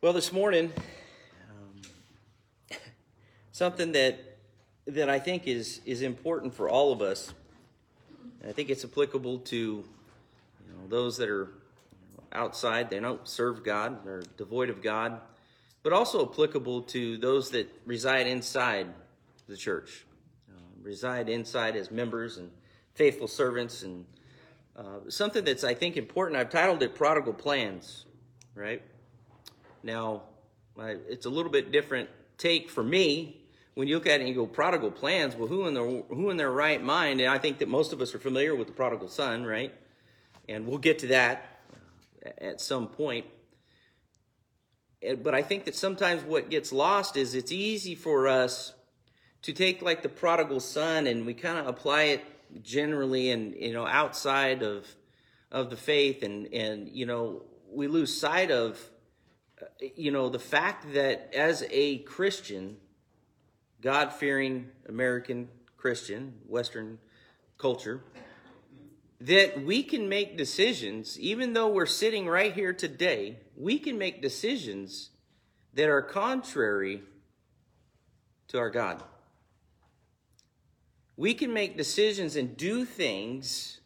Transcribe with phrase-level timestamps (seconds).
[0.00, 0.72] Well, this morning,
[1.50, 1.82] um,
[3.50, 4.38] something that
[4.86, 7.34] that I think is is important for all of us.
[8.48, 11.48] I think it's applicable to you know, those that are
[12.30, 15.20] outside, they don't serve God, they're devoid of God,
[15.82, 18.86] but also applicable to those that reside inside
[19.48, 20.06] the church,
[20.48, 22.52] uh, reside inside as members and
[22.94, 24.04] faithful servants, and
[24.76, 26.38] uh, something that's I think important.
[26.38, 28.04] I've titled it "Prodigal Plans,"
[28.54, 28.80] right?
[29.82, 30.22] Now,
[30.76, 33.40] it's a little bit different take for me
[33.74, 35.36] when you look at it and you go prodigal plans.
[35.36, 37.20] Well, who in their who in their right mind?
[37.20, 39.72] And I think that most of us are familiar with the prodigal son, right?
[40.48, 41.60] And we'll get to that
[42.24, 43.26] uh, at some point.
[45.22, 48.72] But I think that sometimes what gets lost is it's easy for us
[49.42, 52.24] to take like the prodigal son and we kind of apply it
[52.62, 54.86] generally and you know outside of
[55.52, 58.90] of the faith and and you know we lose sight of
[59.96, 62.76] you know, the fact that as a Christian,
[63.80, 66.98] God fearing American Christian, Western
[67.56, 68.02] culture,
[69.20, 74.22] that we can make decisions, even though we're sitting right here today, we can make
[74.22, 75.10] decisions
[75.74, 77.02] that are contrary
[78.48, 79.02] to our God.
[81.16, 83.80] We can make decisions and do things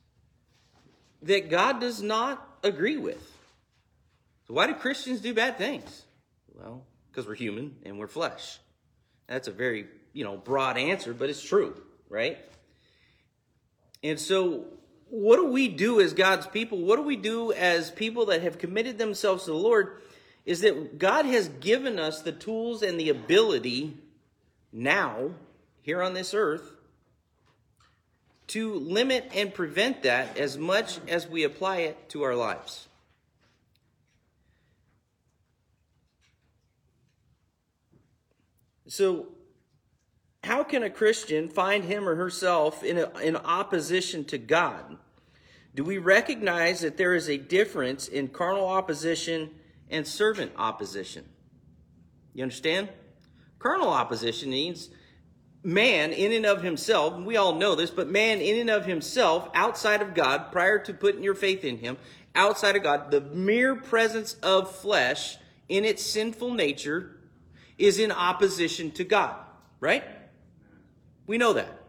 [1.23, 3.32] that God does not agree with.
[4.53, 6.05] Why do Christians do bad things?
[6.55, 8.59] Well, because we're human and we're flesh.
[9.27, 11.75] That's a very, you know, broad answer, but it's true,
[12.11, 12.37] right?
[14.03, 14.65] And so
[15.09, 16.77] what do we do as God's people?
[16.83, 20.03] What do we do as people that have committed themselves to the Lord?
[20.45, 23.97] Is that God has given us the tools and the ability
[24.71, 25.31] now,
[25.81, 26.77] here on this earth,
[28.49, 32.89] to limit and prevent that as much as we apply it to our lives.
[38.93, 39.29] So,
[40.45, 44.99] how can a Christian find him or herself in, a, in opposition to God?
[45.75, 49.49] Do we recognize that there is a difference in carnal opposition
[49.89, 51.25] and servant opposition?
[52.35, 52.91] You understand?
[53.59, 54.91] Carnal opposition means
[55.65, 58.85] man in and of himself, and we all know this, but man in and of
[58.85, 61.97] himself, outside of God, prior to putting your faith in him,
[62.35, 65.39] outside of God, the mere presence of flesh
[65.71, 67.17] in its sinful nature
[67.83, 69.35] is in opposition to God,
[69.81, 70.05] right?
[71.27, 71.81] We know that.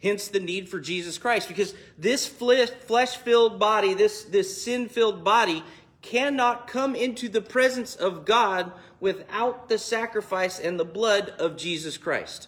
[0.00, 5.24] Hence the need for Jesus Christ, because this flesh filled body, this, this sin filled
[5.24, 5.64] body,
[6.00, 8.70] cannot come into the presence of God
[9.00, 12.46] without the sacrifice and the blood of Jesus Christ.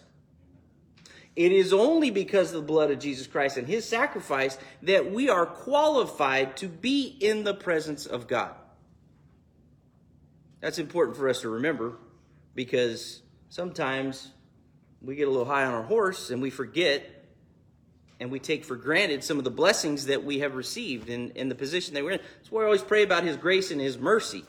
[1.35, 5.27] It is only because of the blood of Jesus Christ and his sacrifice that we
[5.27, 8.55] are qualified to be in the presence of God.
[10.61, 11.97] That's important for us to remember
[12.53, 14.29] because sometimes
[15.01, 17.03] we get a little high on our horse and we forget
[18.19, 21.49] and we take for granted some of the blessings that we have received in, in
[21.49, 22.19] the position that we're in.
[22.37, 24.45] That's why I always pray about His grace and His mercy.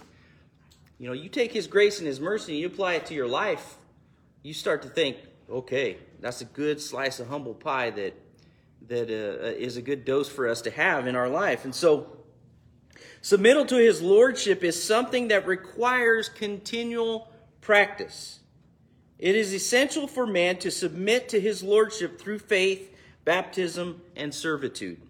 [0.98, 3.26] You know, you take His grace and His mercy and you apply it to your
[3.26, 3.78] life,
[4.42, 5.16] you start to think,
[5.50, 8.14] okay, that's a good slice of humble pie that
[8.88, 11.64] that uh, is a good dose for us to have in our life.
[11.64, 12.21] And so
[13.22, 18.40] Submittal to his lordship is something that requires continual practice.
[19.18, 22.92] It is essential for man to submit to his lordship through faith,
[23.24, 25.00] baptism, and servitude.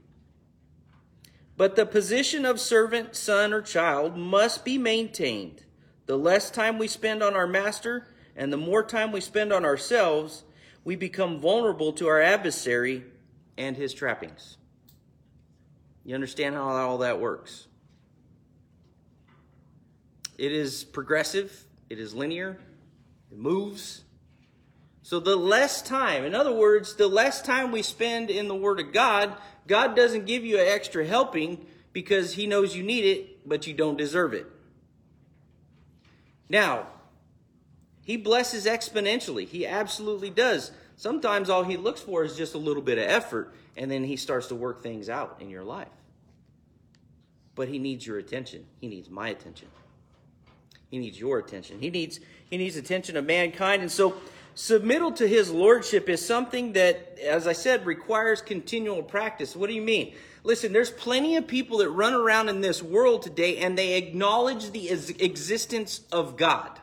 [1.57, 5.65] But the position of servant, son, or child must be maintained.
[6.07, 9.65] The less time we spend on our master and the more time we spend on
[9.65, 10.45] ourselves,
[10.85, 13.05] we become vulnerable to our adversary
[13.57, 14.57] and his trappings.
[16.05, 17.69] You understand how all that works?
[20.39, 22.59] It is progressive, it is linear,
[23.31, 24.05] it moves.
[25.03, 28.81] So the less time, in other words, the less time we spend in the Word
[28.81, 33.49] of God, God doesn't give you an extra helping because He knows you need it,
[33.49, 34.47] but you don't deserve it.
[36.49, 36.87] Now,
[38.05, 39.47] He blesses exponentially.
[39.47, 40.71] He absolutely does.
[40.97, 44.17] Sometimes all He looks for is just a little bit of effort, and then He
[44.17, 45.89] starts to work things out in your life.
[47.55, 49.69] But He needs your attention, He needs my attention.
[50.93, 51.81] He needs your attention.
[51.81, 53.81] He needs he needs attention of mankind.
[53.81, 54.15] And so
[54.55, 59.57] submittal to his lordship is something that, as I said, requires continual practice.
[59.57, 60.13] What do you mean?
[60.45, 64.71] Listen, there's plenty of people that run around in this world today and they acknowledge
[64.73, 66.79] the existence of God.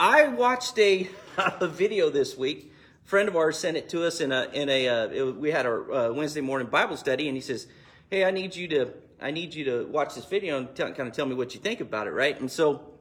[0.00, 1.08] I watched a,
[1.38, 2.72] a video this week.
[3.04, 5.52] A friend of ours sent it to us in a in a uh, it, we
[5.52, 7.68] had our uh, Wednesday morning Bible study, and he says,
[8.10, 8.92] "Hey, I need you to
[9.22, 11.60] I need you to watch this video and tell, kind of tell me what you
[11.60, 12.38] think about it, right?
[12.40, 12.95] And so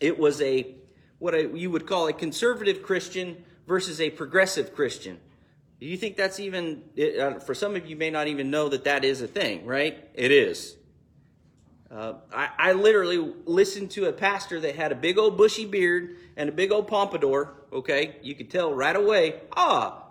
[0.00, 0.74] it was a
[1.18, 5.20] what you would call a conservative Christian versus a progressive Christian.
[5.78, 8.84] Do you think that's even, uh, for some of you may not even know that
[8.84, 10.08] that is a thing, right?
[10.14, 10.76] It is.
[11.90, 16.16] Uh, I, I literally listened to a pastor that had a big old bushy beard
[16.36, 18.16] and a big old pompadour, okay?
[18.22, 20.04] You could tell right away, ah,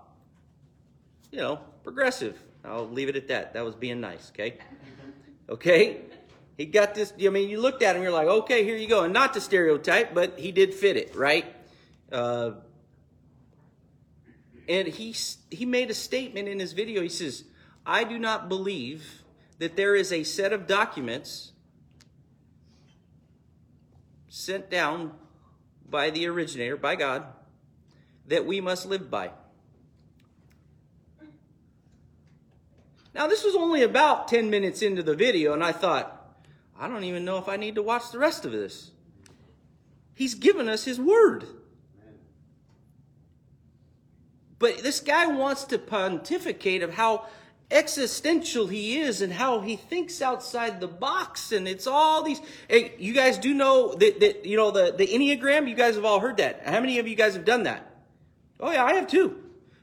[1.31, 2.37] you know, progressive.
[2.65, 3.53] I'll leave it at that.
[3.53, 4.57] That was being nice, okay?
[5.47, 6.01] Okay?
[6.59, 9.05] He got this, I mean, you looked at him, you're like, okay, here you go.
[9.05, 11.45] And not to stereotype, but he did fit it, right?
[12.11, 12.51] Uh,
[14.67, 15.15] and he,
[15.49, 17.01] he made a statement in his video.
[17.01, 17.45] He says,
[17.85, 19.23] I do not believe
[19.59, 21.53] that there is a set of documents
[24.27, 25.13] sent down
[25.89, 27.23] by the originator, by God,
[28.27, 29.31] that we must live by.
[33.15, 36.17] Now, this was only about 10 minutes into the video, and I thought,
[36.79, 38.91] I don't even know if I need to watch the rest of this.
[40.15, 41.45] He's given us his word.
[44.59, 47.25] But this guy wants to pontificate of how
[47.71, 52.93] existential he is and how he thinks outside the box and it's all these hey,
[52.97, 56.19] you guys do know that, that you know the, the enneagram you guys have all
[56.19, 58.01] heard that how many of you guys have done that
[58.59, 59.39] oh yeah i have too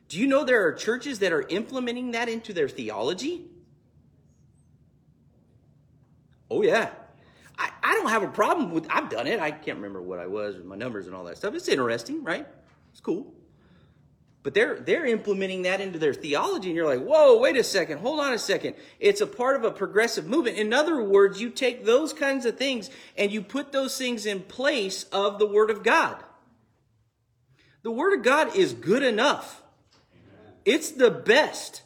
[0.08, 3.44] do you know there are churches that are implementing that into their theology
[6.50, 6.90] Oh, yeah.
[7.58, 9.40] I, I don't have a problem with, I've done it.
[9.40, 11.54] I can't remember what I was with my numbers and all that stuff.
[11.54, 12.46] It's interesting, right?
[12.93, 13.32] It's cool.
[14.43, 17.98] But they're, they're implementing that into their theology, and you're like, whoa, wait a second,
[17.98, 18.76] hold on a second.
[19.00, 20.56] It's a part of a progressive movement.
[20.56, 22.88] In other words, you take those kinds of things
[23.19, 26.22] and you put those things in place of the Word of God.
[27.82, 29.64] The Word of God is good enough.
[30.64, 31.82] It's the best.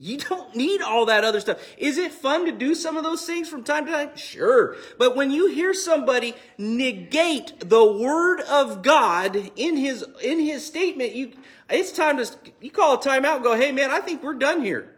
[0.00, 1.60] You don't need all that other stuff.
[1.76, 4.16] Is it fun to do some of those things from time to time?
[4.16, 4.76] Sure.
[4.96, 11.14] But when you hear somebody negate the word of God in his, in his statement,
[11.16, 11.32] you,
[11.68, 12.30] it's time to,
[12.60, 14.94] you call a timeout and go, hey man, I think we're done here.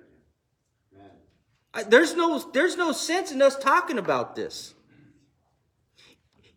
[1.89, 4.75] There's no, there's no sense in us talking about this.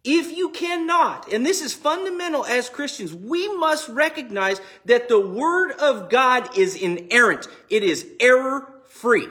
[0.03, 5.71] If you cannot, and this is fundamental as Christians, we must recognize that the Word
[5.79, 7.47] of God is inerrant.
[7.69, 9.27] It is error free.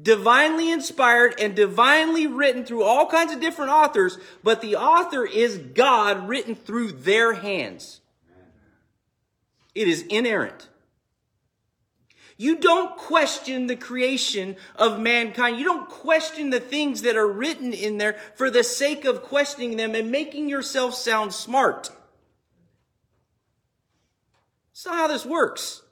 [0.00, 5.58] Divinely inspired and divinely written through all kinds of different authors, but the author is
[5.58, 8.00] God written through their hands.
[9.74, 10.69] It is inerrant.
[12.40, 15.58] You don't question the creation of mankind.
[15.58, 19.76] You don't question the things that are written in there for the sake of questioning
[19.76, 21.90] them and making yourself sound smart.
[24.70, 25.82] That's not how this works.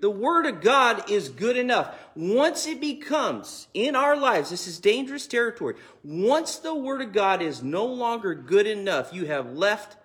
[0.00, 1.92] The Word of God is good enough.
[2.14, 5.74] Once it becomes in our lives, this is dangerous territory.
[6.04, 9.96] Once the Word of God is no longer good enough, you have left,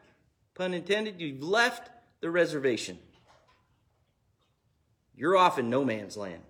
[0.55, 2.97] pun intended, you've left the reservation.
[5.15, 6.41] You're off in no man's land.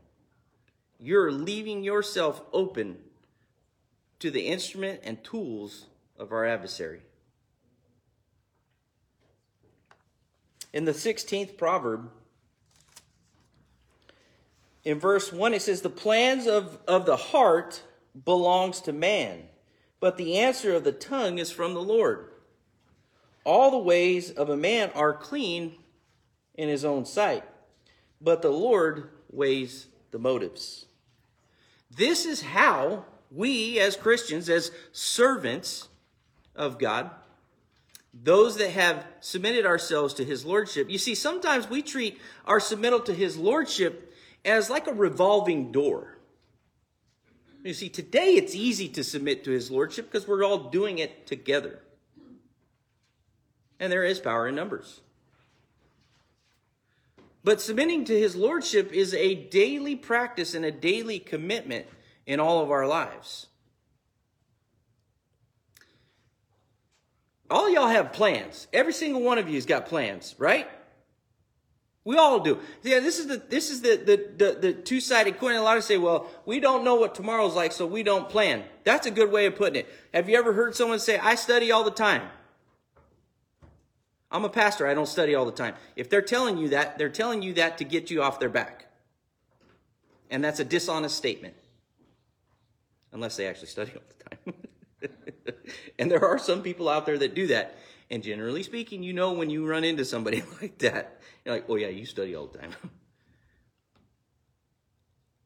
[1.00, 2.98] You're leaving yourself open
[4.20, 5.88] to the instrument and tools
[6.18, 7.02] of our adversary.
[10.72, 12.12] In the 16th proverb,
[14.84, 17.84] in verse 1, it says, The plans of, of the heart
[18.26, 19.44] belongs to man,
[20.00, 22.31] but the answer of the tongue is from the Lord.
[23.44, 25.76] All the ways of a man are clean
[26.56, 27.44] in his own sight,
[28.20, 30.86] but the Lord weighs the motives.
[31.90, 35.88] This is how we, as Christians, as servants
[36.56, 37.10] of God,
[38.14, 43.04] those that have submitted ourselves to his lordship, you see, sometimes we treat our submittal
[43.06, 46.18] to his lordship as like a revolving door.
[47.64, 51.28] You see, today it's easy to submit to his lordship because we're all doing it
[51.28, 51.80] together.
[53.82, 55.02] And there is power in numbers.
[57.44, 61.88] But submitting to his lordship is a daily practice and a daily commitment
[62.28, 63.48] in all of our lives.
[67.50, 68.68] All y'all have plans.
[68.72, 70.70] Every single one of you's got plans, right?
[72.04, 72.60] We all do.
[72.84, 75.56] Yeah, this is the this is the the the, the two-sided coin.
[75.56, 78.64] A lot of say, well, we don't know what tomorrow's like, so we don't plan.
[78.84, 79.88] That's a good way of putting it.
[80.14, 82.30] Have you ever heard someone say, I study all the time?
[84.32, 84.88] I'm a pastor.
[84.88, 85.76] I don't study all the time.
[85.96, 88.88] If they're telling you that, they're telling you that to get you off their back.
[90.30, 91.56] And that's a dishonest statement.
[93.12, 95.56] Unless they actually study all the time.
[96.00, 97.78] and there are some people out there that do that.
[98.10, 101.76] And generally speaking, you know when you run into somebody like that, you're like, oh
[101.76, 102.72] yeah, you study all the time.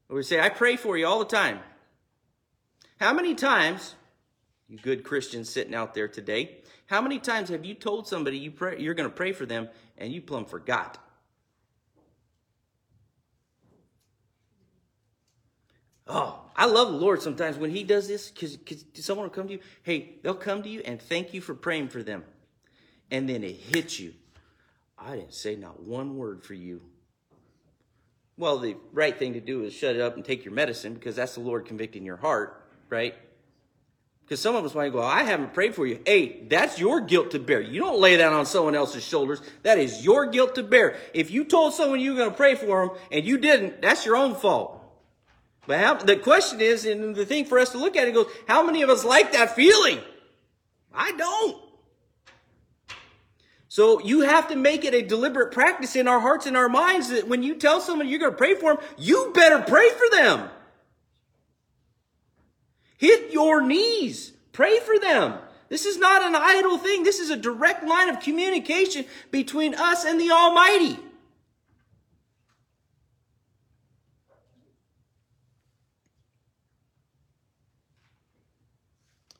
[0.08, 1.58] Or we say, I pray for you all the time.
[3.00, 3.96] How many times,
[4.68, 8.50] you good Christians sitting out there today, how many times have you told somebody you
[8.50, 9.68] pray, you're going to pray for them
[9.98, 10.98] and you plumb forgot?
[16.08, 18.58] Oh, I love the Lord sometimes when He does this because
[18.94, 19.60] someone will come to you.
[19.82, 22.24] Hey, they'll come to you and thank you for praying for them.
[23.10, 24.14] And then it hits you.
[24.98, 26.80] I didn't say not one word for you.
[28.38, 31.16] Well, the right thing to do is shut it up and take your medicine because
[31.16, 33.14] that's the Lord convicting your heart, right?
[34.26, 36.00] Because some of us might go, I haven't prayed for you.
[36.04, 37.60] Hey, that's your guilt to bear.
[37.60, 39.40] You don't lay that on someone else's shoulders.
[39.62, 40.96] That is your guilt to bear.
[41.14, 44.04] If you told someone you were going to pray for them and you didn't, that's
[44.04, 44.82] your own fault.
[45.68, 48.26] But how, the question is, and the thing for us to look at it goes,
[48.48, 50.00] how many of us like that feeling?
[50.92, 51.62] I don't.
[53.68, 57.10] So you have to make it a deliberate practice in our hearts and our minds
[57.10, 60.16] that when you tell someone you're going to pray for them, you better pray for
[60.16, 60.48] them.
[62.96, 64.32] Hit your knees.
[64.52, 65.34] Pray for them.
[65.68, 67.02] This is not an idle thing.
[67.02, 70.98] This is a direct line of communication between us and the Almighty.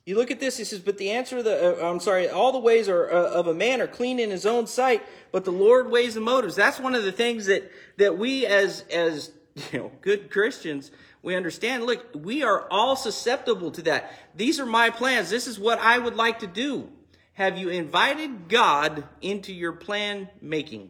[0.07, 2.53] You look at this, he says, but the answer, of the, uh, I'm sorry, all
[2.53, 5.51] the ways are, uh, of a man are clean in his own sight, but the
[5.51, 6.55] Lord weighs the motives.
[6.55, 9.31] That's one of the things that, that we as, as,
[9.73, 10.91] you know, good Christians,
[11.27, 11.83] we understand.
[11.83, 14.13] Look, we are all susceptible to that.
[14.33, 15.29] These are my plans.
[15.29, 16.87] This is what I would like to do.
[17.33, 20.89] Have you invited God into your plan making?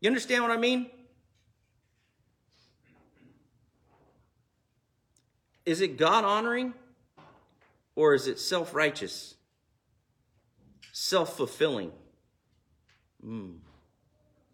[0.00, 0.90] You understand what I mean?
[5.64, 6.74] Is it God honoring
[7.94, 9.36] or is it self righteous?
[10.90, 11.92] Self fulfilling?
[13.24, 13.58] Mm.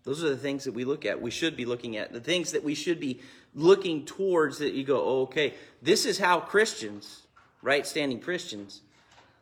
[0.06, 1.20] Those are the things that we look at.
[1.20, 2.12] We should be looking at.
[2.12, 3.20] The things that we should be
[3.56, 7.22] looking towards that you go, oh, okay, this is how Christians,
[7.62, 8.82] right standing Christians,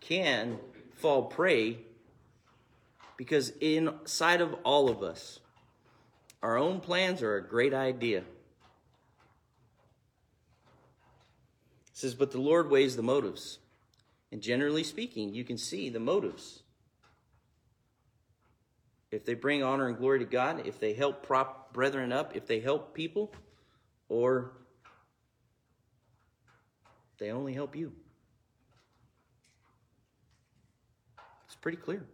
[0.00, 0.58] can
[0.94, 1.78] fall prey
[3.16, 5.40] because inside of all of us,
[6.42, 8.18] our own plans are a great idea.
[8.18, 8.24] It
[11.92, 13.58] says, but the Lord weighs the motives.
[14.30, 16.62] And generally speaking, you can see the motives.
[19.10, 22.46] If they bring honor and glory to God, if they help prop brethren up, if
[22.46, 23.32] they help people,
[24.08, 24.52] or
[27.18, 27.92] they only help you.
[31.46, 32.04] It's pretty clear.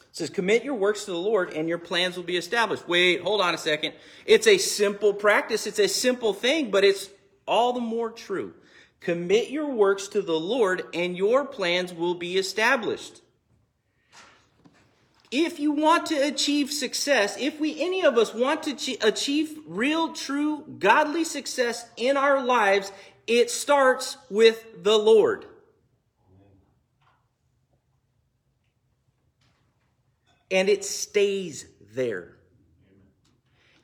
[0.00, 2.88] It says, Commit your works to the Lord and your plans will be established.
[2.88, 3.94] Wait, hold on a second.
[4.26, 7.10] It's a simple practice, it's a simple thing, but it's
[7.46, 8.54] all the more true.
[9.00, 13.20] Commit your works to the Lord, and your plans will be established.
[15.30, 20.14] If you want to achieve success, if we, any of us want to achieve real,
[20.14, 22.90] true, godly success in our lives,
[23.26, 25.44] it starts with the Lord.
[30.50, 32.36] And it stays there.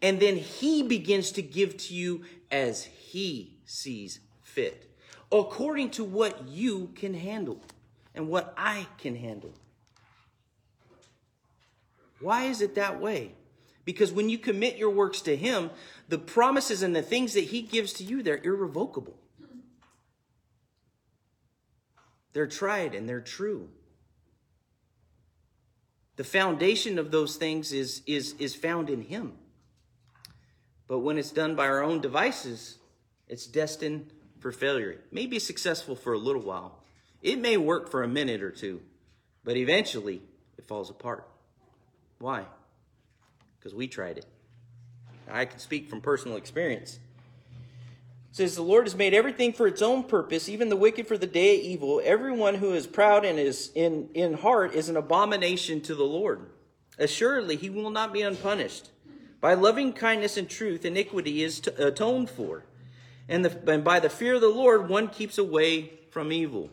[0.01, 4.91] And then He begins to give to you as He sees fit,
[5.31, 7.61] according to what you can handle
[8.15, 9.53] and what I can handle.
[12.25, 13.33] Why is it that way?
[13.85, 15.69] Because when you commit your works to Him,
[16.09, 19.19] the promises and the things that He gives to you, they're irrevocable.
[22.33, 23.69] They're tried and they're true.
[26.17, 29.35] The foundation of those things is, is, is found in Him.
[30.89, 32.79] But when it's done by our own devices,
[33.29, 34.93] it's destined for failure.
[34.93, 36.79] It may be successful for a little while.
[37.21, 38.81] It may work for a minute or two,
[39.45, 40.23] but eventually
[40.57, 41.29] it falls apart.
[42.19, 42.45] Why?
[43.59, 44.27] Because we tried it.
[45.31, 46.99] I can speak from personal experience.
[48.31, 51.17] It says the Lord has made everything for its own purpose, even the wicked for
[51.17, 52.01] the day of evil.
[52.05, 56.47] Everyone who is proud and is in, in heart is an abomination to the Lord.
[56.99, 58.91] Assuredly, he will not be unpunished.
[59.41, 62.65] By loving kindness and truth, iniquity is atoned for
[63.29, 66.71] and, the, and by the fear of the Lord, one keeps away from evil.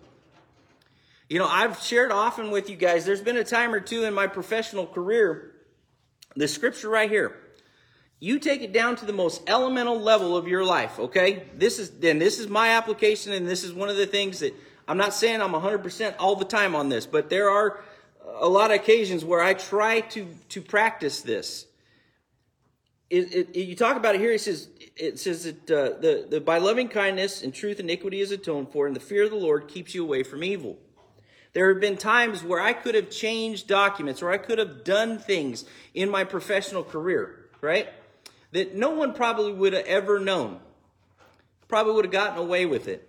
[1.31, 4.13] You know, I've shared often with you guys, there's been a time or two in
[4.13, 5.53] my professional career,
[6.35, 7.38] the scripture right here.
[8.19, 11.45] You take it down to the most elemental level of your life, okay?
[11.55, 14.53] This is then this is my application, and this is one of the things that
[14.89, 17.79] I'm not saying I'm 100% all the time on this, but there are
[18.41, 21.65] a lot of occasions where I try to to practice this
[23.11, 24.31] it, it, you talk about it here.
[24.31, 28.31] It says it says that uh, the, the by loving kindness and truth iniquity is
[28.31, 30.77] atoned for, and the fear of the Lord keeps you away from evil.
[31.53, 35.20] There have been times where I could have changed documents or I could have done
[35.20, 37.89] things in my professional career, right?
[38.51, 40.60] that no one probably would have ever known.
[41.67, 43.08] Probably would have gotten away with it.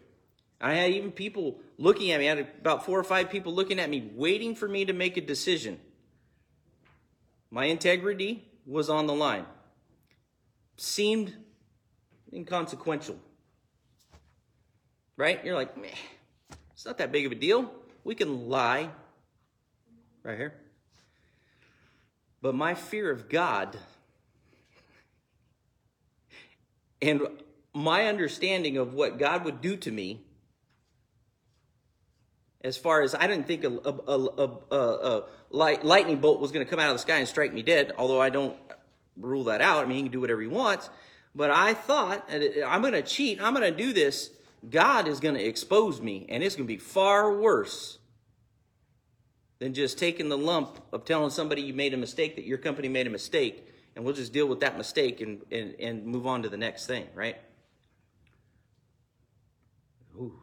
[0.61, 2.31] I had even people looking at me.
[2.31, 5.17] I had about four or five people looking at me, waiting for me to make
[5.17, 5.81] a decision.
[7.51, 9.47] My integrity was on the line.
[10.77, 11.35] Seemed
[12.33, 13.19] inconsequential.
[15.17, 15.45] Right?
[15.45, 15.89] You're like, meh,
[16.73, 17.71] it's not that big of a deal.
[18.05, 18.91] We can lie.
[20.23, 20.55] Right here.
[22.41, 23.77] But my fear of God
[27.01, 27.23] and
[27.73, 30.21] my understanding of what God would do to me
[32.65, 34.19] as far as I didn't think a, a,
[34.71, 37.53] a, a light, lightning bolt was going to come out of the sky and strike
[37.53, 38.57] me dead, although I don't
[39.17, 39.85] rule that out.
[39.85, 40.89] I mean, he can do whatever he wants.
[41.35, 44.31] But I thought, I'm going to cheat, I'm going to do this.
[44.69, 47.99] God is going to expose me, and it's going to be far worse
[49.59, 52.89] than just taking the lump of telling somebody you made a mistake, that your company
[52.89, 56.43] made a mistake, and we'll just deal with that mistake and, and, and move on
[56.43, 57.37] to the next thing, right?
[60.17, 60.39] Ooh.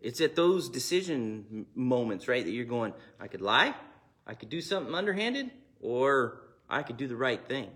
[0.00, 3.74] It's at those decision moments, right, that you're going, I could lie,
[4.26, 7.70] I could do something underhanded, or I could do the right thing.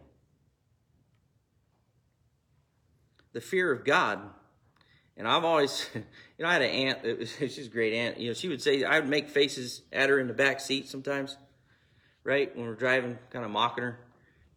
[3.32, 4.20] The fear of God.
[5.16, 6.02] And I've always, you
[6.40, 8.18] know, I had an aunt, it was, she's a great aunt.
[8.18, 10.88] You know, she would say, I would make faces at her in the back seat
[10.88, 11.36] sometimes,
[12.24, 13.98] right, when we're driving, kind of mocking her,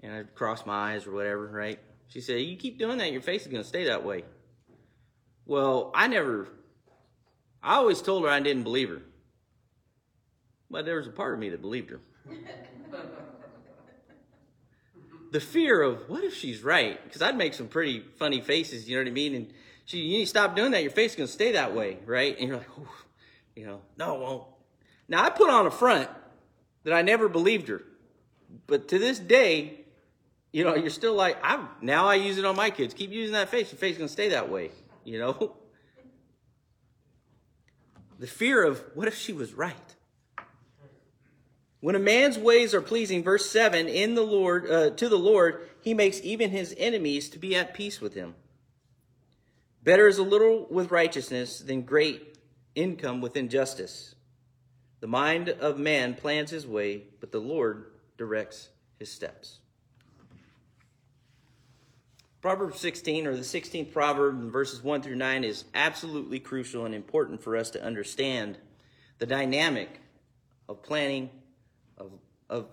[0.02, 1.80] and I'd cross my eyes or whatever, right?
[2.08, 4.24] She said, You keep doing that, your face is going to stay that way.
[5.46, 6.48] Well, I never
[7.64, 9.02] I always told her I didn't believe her.
[10.70, 12.00] But there was a part of me that believed her.
[15.32, 17.02] the fear of what if she's right?
[17.04, 19.34] Because I'd make some pretty funny faces, you know what I mean?
[19.34, 19.54] And
[19.86, 20.84] she, you need to stop doing that.
[20.84, 22.38] Your face is going to stay that way, right?
[22.38, 22.70] And you're like,
[23.56, 24.44] you know, no, it won't.
[25.08, 26.10] Now I put on a front
[26.84, 27.82] that I never believed her,
[28.68, 29.86] but to this day,
[30.52, 31.70] you know, you're still like, I'm.
[31.82, 32.94] now I use it on my kids.
[32.94, 33.72] Keep using that face.
[33.72, 34.72] Your face is going to stay that way,
[35.04, 35.56] you know.
[38.20, 39.96] The fear of what if she was right?
[41.82, 45.68] When a man's ways are pleasing, verse 7, in the Lord, uh, to the Lord,
[45.82, 48.36] he makes even his enemies to be at peace with him.
[49.84, 52.38] Better is a little with righteousness than great
[52.76, 54.14] income with injustice.
[55.00, 59.58] The mind of man plans his way, but the Lord directs his steps.
[62.42, 67.42] Proverbs 16, or the 16th proverb, verses 1 through 9, is absolutely crucial and important
[67.42, 68.60] for us to understand
[69.18, 70.00] the dynamic
[70.70, 71.32] of planning,
[72.52, 72.68] of,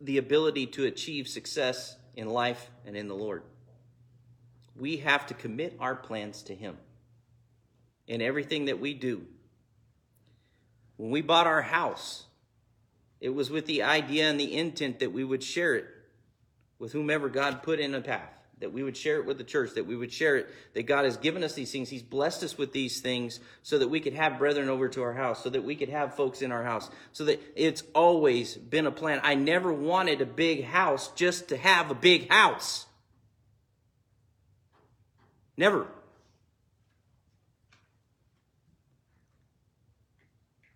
[0.00, 3.42] the ability to achieve success in life and in the Lord.
[4.74, 6.78] We have to commit our plans to Him
[8.08, 9.26] in everything that we do.
[10.96, 12.24] When we bought our house,
[13.20, 15.86] it was with the idea and the intent that we would share it
[16.78, 19.74] with whomever God put in a path that we would share it with the church,
[19.74, 21.88] that we would share it, that God has given us these things.
[21.88, 25.14] He's blessed us with these things so that we could have brethren over to our
[25.14, 28.86] house, so that we could have folks in our house, so that it's always been
[28.86, 29.20] a plan.
[29.22, 32.86] I never wanted a big house just to have a big house.
[35.56, 35.86] Never.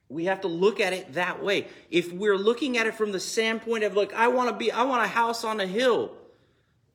[0.09, 1.67] We have to look at it that way.
[1.91, 4.85] If we're looking at it from the standpoint of, look, I want to be, I
[4.85, 6.13] want a house on a hill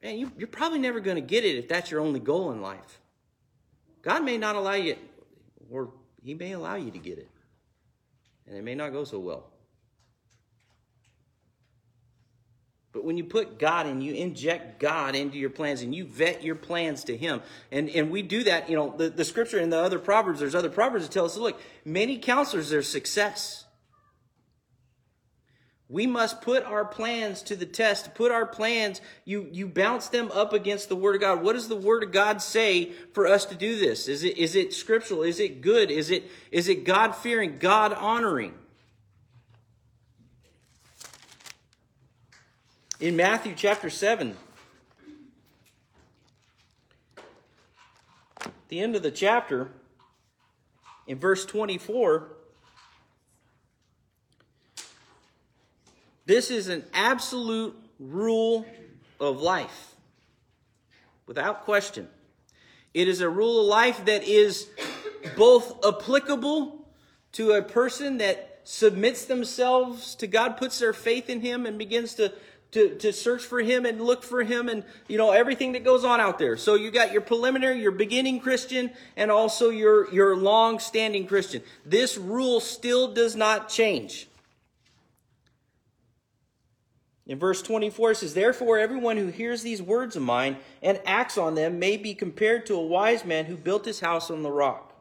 [0.01, 2.61] man, you, you're probably never going to get it if that's your only goal in
[2.61, 2.99] life.
[4.01, 4.95] God may not allow you,
[5.69, 5.91] or
[6.23, 7.29] He may allow you to get it,
[8.47, 9.49] and it may not go so well.
[12.91, 16.43] But when you put God and you inject God into your plans and you vet
[16.43, 19.71] your plans to Him, and, and we do that, you know, the, the scripture and
[19.71, 23.65] the other Proverbs, there's other Proverbs that tell us, look, many counselors, there's success.
[25.89, 28.13] We must put our plans to the test.
[28.13, 31.41] Put our plans, you, you bounce them up against the Word of God.
[31.41, 34.07] What does the Word of God say for us to do this?
[34.07, 35.23] Is it, is it scriptural?
[35.23, 35.89] Is it good?
[35.89, 38.53] Is it, is it God fearing, God honoring?
[42.99, 44.37] In Matthew chapter 7,
[48.67, 49.71] the end of the chapter,
[51.07, 52.27] in verse 24,
[56.29, 58.63] This is an absolute rule
[59.19, 59.95] of life,
[61.25, 62.07] without question.
[62.93, 64.69] It is a rule of life that is
[65.35, 66.87] both applicable
[67.31, 72.13] to a person that submits themselves to God, puts their faith in Him, and begins
[72.13, 72.31] to,
[72.73, 76.05] to, to search for Him and look for Him and, you know, everything that goes
[76.05, 76.57] on out there.
[76.57, 81.63] So you got your preliminary, your beginning Christian, and also your, your long standing Christian.
[81.87, 84.28] This rule still does not change.
[87.29, 91.37] In verse 24 it says, Therefore everyone who hears these words of mine and acts
[91.37, 94.51] on them may be compared to a wise man who built his house on the
[94.51, 94.95] rock.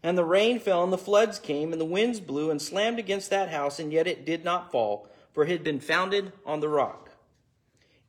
[0.00, 3.30] And the rain fell, and the floods came, and the winds blew and slammed against
[3.30, 6.68] that house, and yet it did not fall, for it had been founded on the
[6.68, 7.10] rock.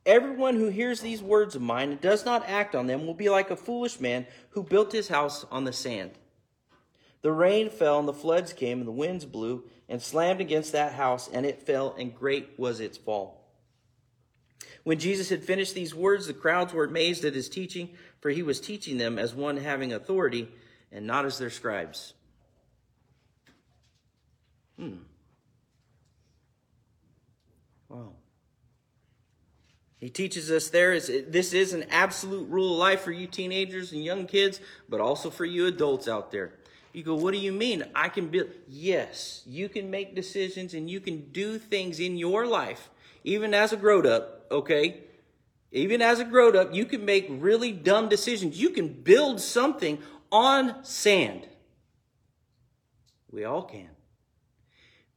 [0.06, 3.28] Everyone who hears these words of mine and does not act on them will be
[3.28, 6.12] like a foolish man who built his house on the sand.
[7.22, 10.92] The rain fell, and the floods came, and the winds blew and slammed against that
[10.92, 13.39] house, and it fell, and great was its fall.
[14.84, 18.42] When Jesus had finished these words, the crowds were amazed at his teaching, for he
[18.42, 20.48] was teaching them as one having authority
[20.90, 22.14] and not as their scribes.
[24.78, 24.96] Hmm.
[27.88, 28.12] Wow.
[30.00, 33.92] He teaches us there is this is an absolute rule of life for you teenagers
[33.92, 36.54] and young kids, but also for you adults out there.
[36.92, 37.84] You go, what do you mean?
[37.94, 38.48] I can build.
[38.66, 42.88] Yes, you can make decisions and you can do things in your life,
[43.22, 45.02] even as a grown up, okay?
[45.72, 48.60] Even as a grown up, you can make really dumb decisions.
[48.60, 49.98] You can build something
[50.32, 51.46] on sand.
[53.30, 53.90] We all can.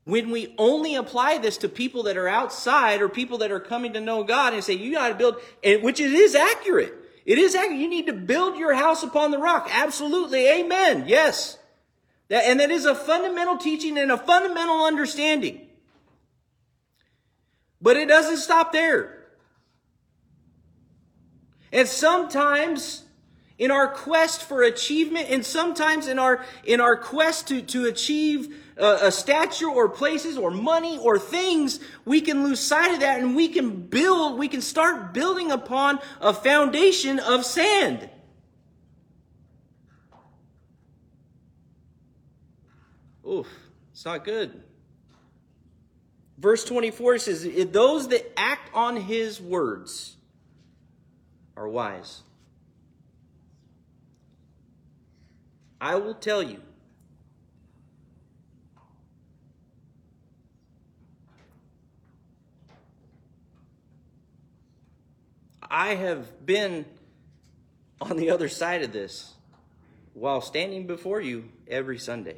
[0.06, 3.94] When we only apply this to people that are outside or people that are coming
[3.94, 6.94] to know God and say, you got to build, which it is accurate.
[7.26, 7.80] It is accurate.
[7.80, 9.70] You need to build your house upon the rock.
[9.72, 10.48] Absolutely.
[10.48, 11.06] Amen.
[11.08, 11.58] Yes.
[12.28, 15.68] That, and that is a fundamental teaching and a fundamental understanding.
[17.82, 19.23] But it doesn't stop there.
[21.74, 23.04] And sometimes
[23.58, 28.56] in our quest for achievement and sometimes in our in our quest to, to achieve
[28.78, 33.20] a, a stature or places or money or things we can lose sight of that
[33.20, 38.10] and we can build we can start building upon a foundation of sand.
[43.28, 43.48] Oof
[43.92, 44.64] it's not good.
[46.40, 50.18] Verse 24 says those that act on his words
[51.56, 52.24] are wise.
[55.80, 56.62] I will tell you.
[65.70, 66.86] I have been
[68.00, 69.34] on the other side of this
[70.14, 72.38] while standing before you every Sunday.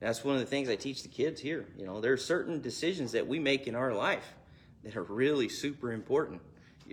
[0.00, 1.66] That's one of the things I teach the kids here.
[1.76, 4.34] You know, there are certain decisions that we make in our life
[4.82, 6.40] that are really super important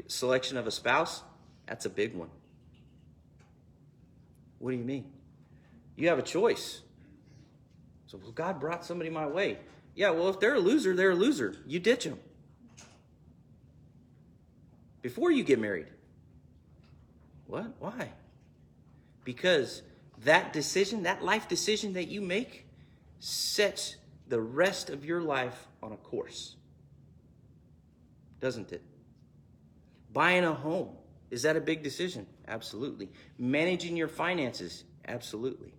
[0.07, 1.23] selection of a spouse,
[1.65, 2.29] that's a big one.
[4.59, 5.05] What do you mean?
[5.95, 6.81] You have a choice.
[8.07, 9.57] So, well, God brought somebody my way.
[9.95, 11.55] Yeah, well, if they're a loser, they're a loser.
[11.65, 12.19] You ditch them
[15.01, 15.87] before you get married.
[17.47, 17.73] What?
[17.79, 18.09] Why?
[19.23, 19.81] Because
[20.23, 22.67] that decision, that life decision that you make,
[23.19, 23.95] sets
[24.27, 26.55] the rest of your life on a course.
[28.39, 28.81] Doesn't it?
[30.17, 30.89] Buying a home,
[31.29, 32.25] is that a big decision?
[32.47, 33.11] Absolutely.
[33.37, 34.83] Managing your finances?
[35.07, 35.71] Absolutely.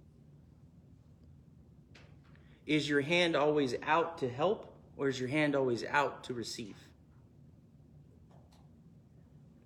[2.64, 6.76] Is your hand always out to help or is your hand always out to receive?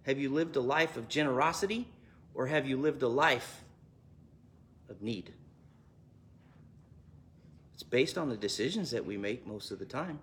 [0.06, 1.86] Have you lived a life of generosity
[2.32, 3.64] or have you lived a life
[4.88, 5.34] of need?
[7.74, 10.18] It's based on the decisions that we make most of the time.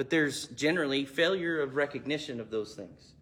[0.00, 3.12] But there's generally failure of recognition of those things.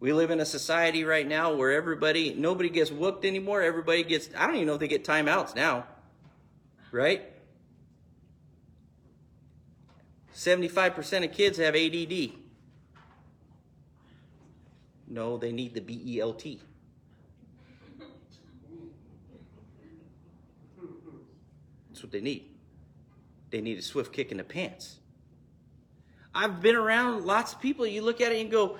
[0.00, 3.62] We live in a society right now where everybody, nobody gets whooped anymore.
[3.62, 5.86] Everybody gets, I don't even know if they get timeouts now.
[6.90, 7.22] Right?
[10.34, 12.32] 75% of kids have ADD.
[15.06, 16.44] No, they need the BELT.
[21.90, 22.46] That's what they need.
[23.50, 24.98] They need a swift kick in the pants.
[26.34, 27.86] I've been around lots of people.
[27.86, 28.76] You look at it and go,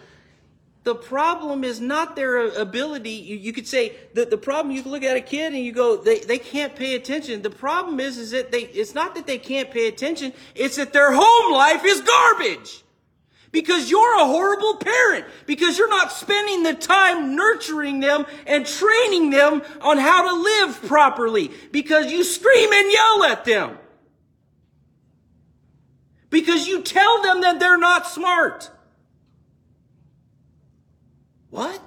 [0.85, 3.11] the problem is not their ability.
[3.11, 5.73] You, you, could say that the problem, you can look at a kid and you
[5.73, 7.41] go, they, they can't pay attention.
[7.41, 10.35] The problem is, is that they, it's not that they can't pay attention.
[10.55, 12.83] It's that their home life is garbage.
[13.51, 15.27] Because you're a horrible parent.
[15.47, 20.83] Because you're not spending the time nurturing them and training them on how to live
[20.83, 21.51] properly.
[21.71, 23.79] Because you scream and yell at them
[26.35, 28.69] because you tell them that they're not smart.
[31.51, 31.81] What?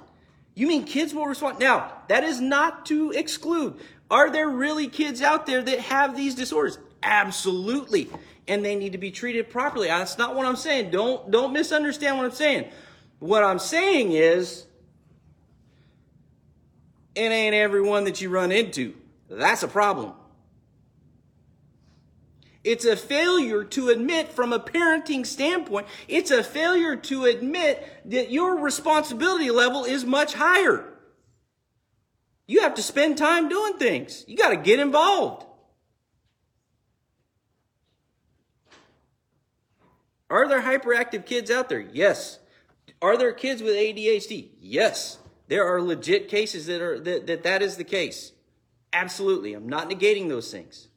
[0.54, 1.58] You mean kids will respond?
[1.58, 3.78] Now, that is not to exclude.
[4.10, 6.78] Are there really kids out there that have these disorders?
[7.02, 8.08] Absolutely.
[8.48, 9.88] And they need to be treated properly.
[9.88, 10.92] That's not what I'm saying.
[10.92, 12.70] Don't, don't misunderstand what I'm saying.
[13.18, 14.64] What I'm saying is,
[17.14, 18.94] it ain't everyone that you run into.
[19.28, 20.14] That's a problem.
[22.68, 28.30] It's a failure to admit from a parenting standpoint, it's a failure to admit that
[28.30, 30.84] your responsibility level is much higher.
[32.46, 34.22] You have to spend time doing things.
[34.28, 35.46] You got to get involved.
[40.28, 41.80] Are there hyperactive kids out there?
[41.80, 42.38] Yes.
[43.00, 44.50] Are there kids with ADHD?
[44.60, 45.16] Yes.
[45.46, 48.32] There are legit cases that are that that, that is the case.
[48.92, 49.54] Absolutely.
[49.54, 50.87] I'm not negating those things.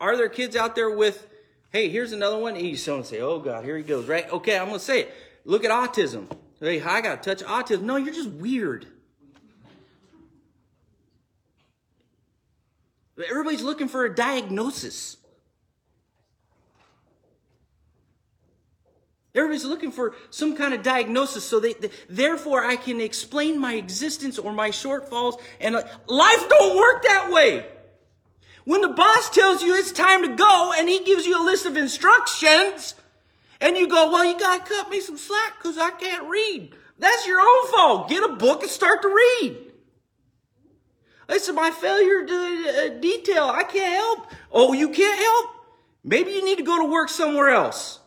[0.00, 1.26] Are there kids out there with,
[1.70, 2.56] hey, here's another one?
[2.56, 4.30] You someone say, oh God, here he goes, right?
[4.30, 5.14] Okay, I'm gonna say it.
[5.44, 6.26] Look at autism.
[6.60, 7.82] Hey, I gotta touch autism.
[7.82, 8.86] No, you're just weird.
[13.28, 15.18] Everybody's looking for a diagnosis.
[19.34, 23.74] Everybody's looking for some kind of diagnosis so they, they, therefore I can explain my
[23.74, 27.66] existence or my shortfalls and uh, life don't work that way.
[28.70, 31.66] When the boss tells you it's time to go and he gives you a list
[31.66, 32.94] of instructions
[33.60, 36.72] and you go, well, you got to cut me some slack because I can't read.
[36.96, 38.08] That's your own fault.
[38.08, 39.72] Get a book and start to read.
[41.28, 42.34] Listen, my failure to
[42.68, 44.32] uh, detail, I can't help.
[44.52, 45.50] Oh, you can't help?
[46.04, 47.98] Maybe you need to go to work somewhere else.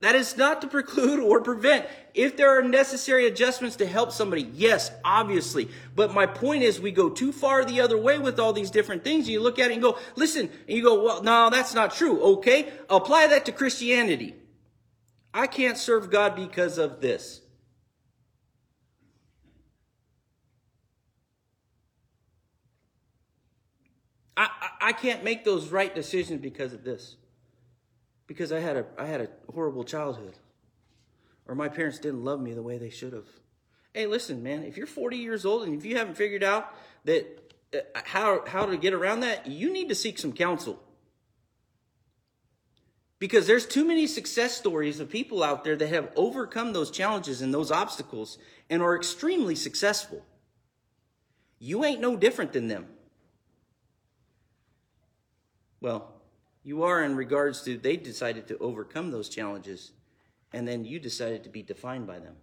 [0.00, 1.86] That is not to preclude or prevent.
[2.18, 5.68] If there are necessary adjustments to help somebody, yes, obviously.
[5.94, 9.04] But my point is, we go too far the other way with all these different
[9.04, 9.28] things.
[9.28, 12.20] You look at it and go, listen, and you go, well, no, that's not true.
[12.38, 14.34] Okay, apply that to Christianity.
[15.32, 17.40] I can't serve God because of this.
[24.36, 27.14] I, I, I can't make those right decisions because of this
[28.26, 30.34] because I had a I had a horrible childhood
[31.48, 33.26] or my parents didn't love me the way they should have.
[33.94, 36.72] Hey, listen, man, if you're 40 years old and if you haven't figured out
[37.04, 40.80] that uh, how how to get around that, you need to seek some counsel.
[43.18, 47.42] Because there's too many success stories of people out there that have overcome those challenges
[47.42, 48.38] and those obstacles
[48.70, 50.24] and are extremely successful.
[51.58, 52.86] You ain't no different than them.
[55.80, 56.12] Well,
[56.62, 59.92] you are in regards to they decided to overcome those challenges,
[60.52, 62.36] and then you decided to be defined by them.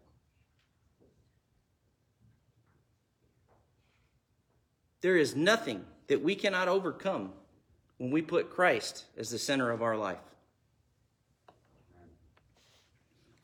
[5.01, 7.31] There is nothing that we cannot overcome
[7.97, 10.17] when we put Christ as the center of our life.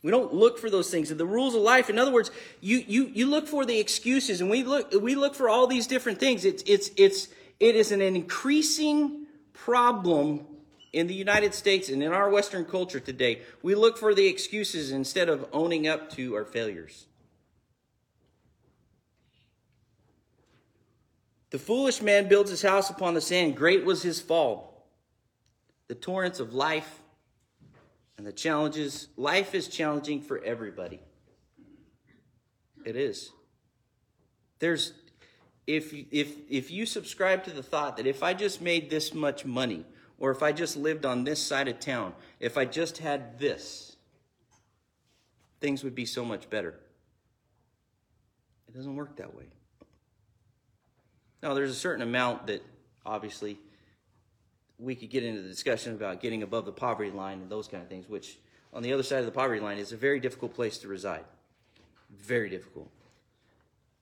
[0.04, 1.10] We don't look for those things.
[1.10, 4.50] The rules of life, in other words, you, you, you look for the excuses and
[4.50, 6.44] we look, we look for all these different things.
[6.44, 7.28] It's, it's, it's,
[7.60, 10.48] it is an increasing problem
[10.94, 14.92] in the United States and in our Western culture today, we look for the excuses
[14.92, 17.06] instead of owning up to our failures.
[21.52, 23.56] The foolish man builds his house upon the sand.
[23.56, 24.88] Great was his fall.
[25.88, 27.02] The torrents of life
[28.18, 29.08] and the challenges.
[29.18, 31.02] Life is challenging for everybody.
[32.86, 33.32] It is.
[34.60, 34.94] There's
[35.68, 39.46] if if if you subscribe to the thought that if I just made this much
[39.46, 39.86] money
[40.22, 43.96] or if I just lived on this side of town, if I just had this,
[45.60, 46.76] things would be so much better.
[48.68, 49.46] It doesn't work that way.
[51.42, 52.64] Now, there's a certain amount that
[53.04, 53.58] obviously
[54.78, 57.82] we could get into the discussion about getting above the poverty line and those kind
[57.82, 58.38] of things, which
[58.74, 61.26] on the other side of the poverty line is a very difficult place to reside.
[62.16, 62.92] Very difficult.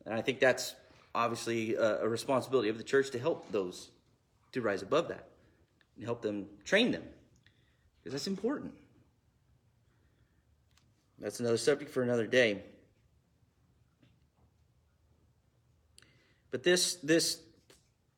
[0.06, 0.76] And I think that's
[1.16, 3.92] obviously a, responsibility of the church to help those
[4.52, 5.30] to rise above that
[6.00, 7.04] and help them train them
[8.00, 8.74] because that's important.
[11.20, 12.64] That's another subject for another day.
[16.52, 17.42] But this this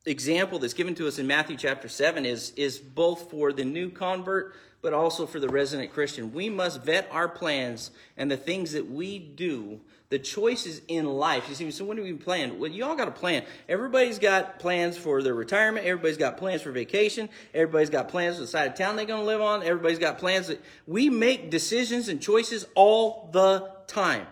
[0.06, 3.90] example that's given to us in Matthew chapter 7 is is both for the new
[3.90, 6.32] convert but also for the resident Christian.
[6.32, 9.80] We must vet our plans and the things that we do
[10.12, 11.48] the choices in life.
[11.48, 12.58] You see, so when do we plan?
[12.58, 13.44] Well, you all got a plan.
[13.66, 15.86] Everybody's got plans for their retirement.
[15.86, 17.30] Everybody's got plans for vacation.
[17.54, 19.62] Everybody's got plans for the side of town they're going to live on.
[19.62, 24.26] Everybody's got plans that we make decisions and choices all the time.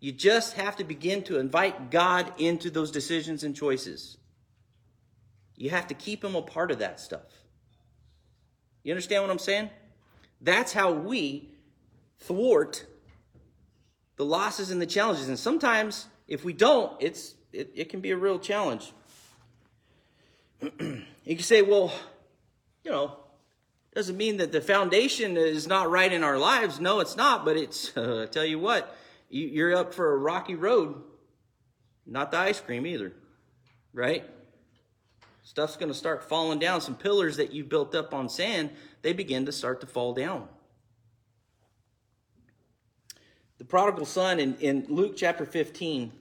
[0.00, 4.16] You just have to begin to invite God into those decisions and choices.
[5.54, 7.41] You have to keep him a part of that stuff.
[8.82, 9.70] You understand what I'm saying?
[10.40, 11.48] That's how we
[12.18, 12.84] thwart
[14.16, 15.28] the losses and the challenges.
[15.28, 18.92] And sometimes, if we don't, it's it, it can be a real challenge.
[20.60, 21.92] you can say, well,
[22.84, 23.16] you know,
[23.94, 26.80] doesn't mean that the foundation is not right in our lives.
[26.80, 27.44] No, it's not.
[27.44, 28.96] But it's, uh, tell you what,
[29.28, 31.02] you, you're up for a rocky road.
[32.06, 33.12] Not the ice cream either,
[33.92, 34.28] right?
[35.42, 36.80] Stuff's going to start falling down.
[36.80, 38.70] Some pillars that you built up on sand,
[39.02, 40.48] they begin to start to fall down.
[43.58, 46.12] The prodigal son in, in Luke chapter 15.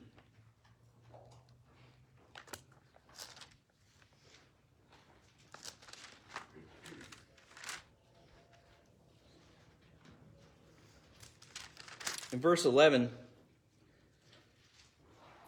[12.31, 13.11] In verse 11,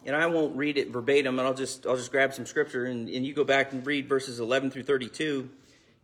[0.06, 3.08] and I won't read it verbatim, and I'll just I'll just grab some scripture and,
[3.08, 5.48] and you go back and read verses 11 through 32.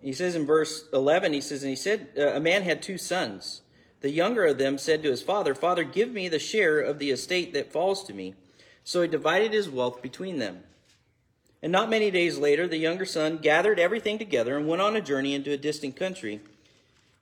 [0.01, 2.97] He says in verse 11, he says, and he said, uh, a man had two
[2.97, 3.61] sons.
[4.01, 7.11] The younger of them said to his father, Father, give me the share of the
[7.11, 8.35] estate that falls to me.
[8.83, 10.63] So he divided his wealth between them.
[11.63, 15.03] And not many days later, the younger son gathered everything together and went on a
[15.03, 16.41] journey into a distant country.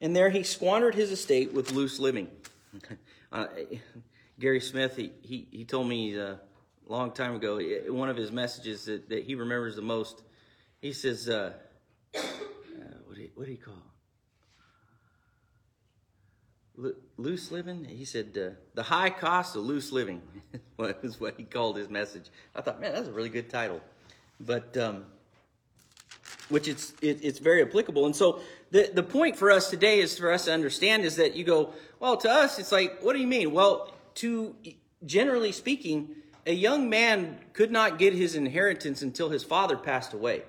[0.01, 2.29] And there he squandered his estate with loose living.
[3.33, 3.47] uh,
[4.39, 6.37] Gary Smith, he, he, he told me uh,
[6.93, 10.23] long time ago, one of his messages that, that he remembers the most,
[10.81, 11.53] he says, uh,
[12.15, 12.21] uh
[13.07, 13.75] what, do you, what do you call
[17.17, 17.85] loose living?
[17.85, 20.23] He said, uh, the high cost of loose living
[20.77, 22.31] was what he called his message.
[22.55, 23.81] I thought, man, that's a really good title.
[24.41, 25.05] But, um,
[26.49, 28.07] which it's, it, it's very applicable.
[28.07, 31.35] And so the, the point for us today is for us to understand is that
[31.35, 33.53] you go, well, to us, it's like, what do you mean?
[33.53, 34.55] Well, to
[35.05, 36.11] generally speaking,
[36.47, 40.43] a young man could not get his inheritance until his father passed away.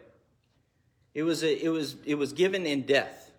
[1.14, 3.32] It was, a, it was, it was given in death.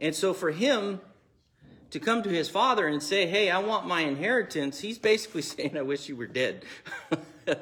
[0.00, 1.00] And so for him
[1.90, 5.76] to come to his father and say, Hey, I want my inheritance, he's basically saying,
[5.76, 6.64] I wish you were dead.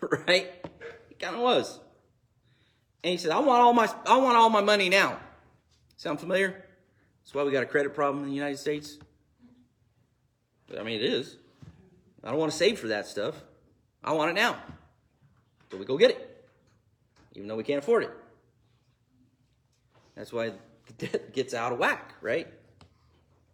[0.00, 0.50] right?
[1.08, 1.80] He kind of was.
[3.02, 5.18] And he said, I want all my, I want all my money now.
[5.96, 6.64] Sound familiar?
[7.22, 8.98] That's why we got a credit problem in the United States.
[10.76, 11.36] I mean, it is.
[12.24, 13.34] I don't want to save for that stuff.
[14.02, 14.56] I want it now.
[15.70, 16.44] So we go get it,
[17.34, 18.10] even though we can't afford it.
[20.16, 20.52] That's why
[20.86, 22.48] the debt gets out of whack, right?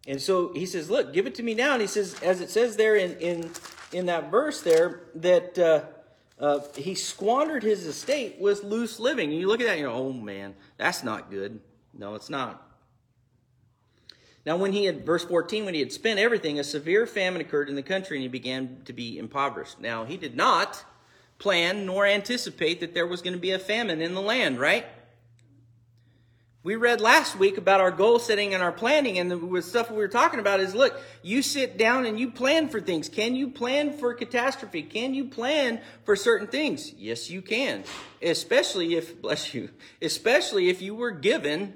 [0.07, 2.49] And so he says, "Look, give it to me now." And he says, as it
[2.49, 3.51] says there in in
[3.91, 5.81] in that verse there, that uh,
[6.39, 9.31] uh, he squandered his estate with loose living.
[9.31, 11.59] And you look at that, and you go, "Oh man, that's not good."
[11.93, 12.64] No, it's not.
[14.45, 17.67] Now, when he had, verse 14, when he had spent everything, a severe famine occurred
[17.67, 19.79] in the country and he began to be impoverished.
[19.79, 20.85] Now, he did not
[21.39, 24.85] plan nor anticipate that there was going to be a famine in the land, right?
[26.61, 29.97] We read last week about our goal setting and our planning, and the stuff we
[29.97, 33.07] were talking about is look, you sit down and you plan for things.
[33.07, 34.81] Can you plan for catastrophe?
[34.81, 36.91] Can you plan for certain things?
[36.93, 37.83] Yes, you can.
[38.21, 39.69] Especially if, bless you,
[40.01, 41.75] especially if you were given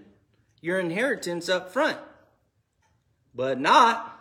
[0.61, 1.97] your inheritance up front
[3.33, 4.15] but not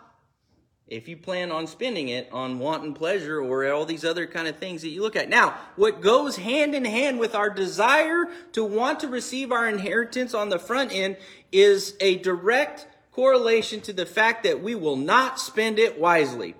[0.89, 4.57] if you plan on spending it on wanton pleasure or all these other kind of
[4.57, 5.29] things that you look at.
[5.29, 10.33] Now, what goes hand in hand with our desire to want to receive our inheritance
[10.33, 11.17] on the front end
[11.51, 16.55] is a direct correlation to the fact that we will not spend it wisely.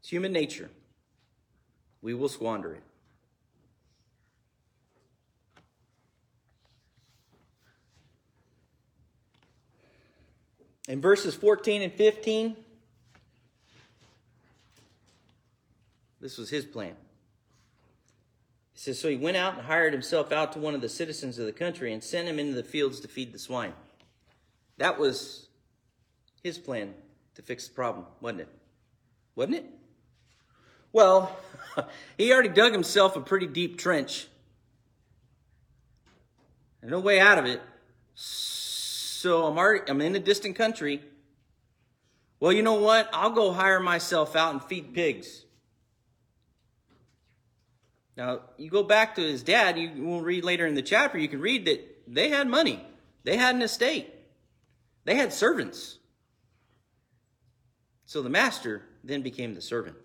[0.00, 0.70] It's human nature.
[2.02, 2.82] We will squander it.
[10.88, 12.56] In verses 14 and 15,
[16.20, 16.94] this was his plan.
[18.72, 21.38] He says, So he went out and hired himself out to one of the citizens
[21.38, 23.72] of the country and sent him into the fields to feed the swine.
[24.78, 25.48] That was
[26.42, 26.94] his plan
[27.34, 28.48] to fix the problem, wasn't it?
[29.34, 29.66] Wasn't it?
[30.92, 31.36] Well,
[32.18, 34.28] he already dug himself a pretty deep trench.
[36.80, 37.60] And no way out of it.
[39.26, 41.02] So I'm already, I'm in a distant country.
[42.38, 43.10] Well, you know what?
[43.12, 45.44] I'll go hire myself out and feed pigs.
[48.16, 51.26] Now, you go back to his dad, you will read later in the chapter, you
[51.26, 52.86] can read that they had money.
[53.24, 54.14] They had an estate.
[55.04, 55.98] They had servants.
[58.04, 59.96] So the master then became the servant.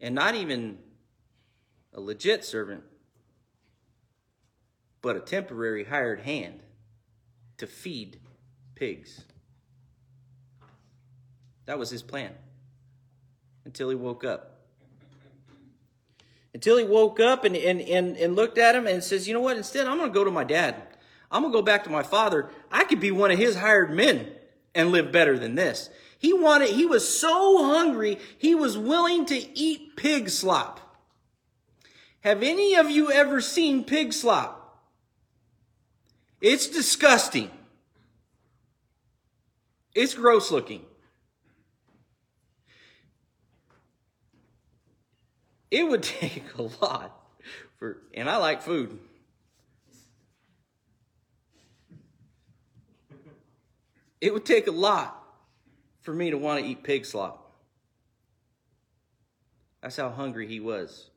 [0.00, 0.78] And not even
[1.92, 2.82] a legit servant,
[5.02, 6.62] but a temporary hired hand
[7.58, 8.18] to feed
[8.74, 9.24] pigs.
[11.66, 12.32] That was his plan
[13.64, 14.54] until he woke up.
[16.54, 19.40] Until he woke up and, and, and, and looked at him and says, You know
[19.40, 19.56] what?
[19.56, 20.76] Instead, I'm going to go to my dad.
[21.30, 22.48] I'm going to go back to my father.
[22.72, 24.32] I could be one of his hired men
[24.74, 25.90] and live better than this.
[26.18, 30.80] He wanted, he was so hungry, he was willing to eat pig slop.
[32.20, 34.57] Have any of you ever seen pig slop?
[36.40, 37.50] It's disgusting.
[39.94, 40.84] It's gross looking.
[45.70, 47.14] it would take a lot
[47.78, 48.98] for, and I like food.
[54.20, 55.14] It would take a lot
[56.00, 57.52] for me to want to eat pig slop.
[59.80, 61.10] That's how hungry he was.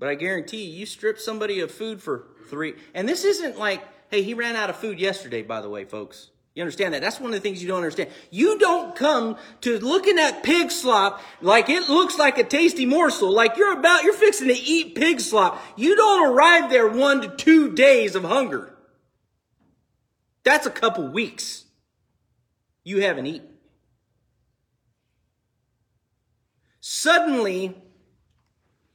[0.00, 3.82] But I guarantee you, you strip somebody of food for three, and this isn't like,
[4.10, 6.30] hey, he ran out of food yesterday, by the way, folks.
[6.54, 7.00] You understand that?
[7.00, 8.10] That's one of the things you don't understand.
[8.30, 13.32] You don't come to looking at pig slop like it looks like a tasty morsel,
[13.32, 15.62] like you're about, you're fixing to eat pig slop.
[15.76, 18.74] You don't arrive there one to two days of hunger.
[20.42, 21.64] That's a couple weeks.
[22.82, 23.48] You haven't eaten.
[26.80, 27.76] Suddenly,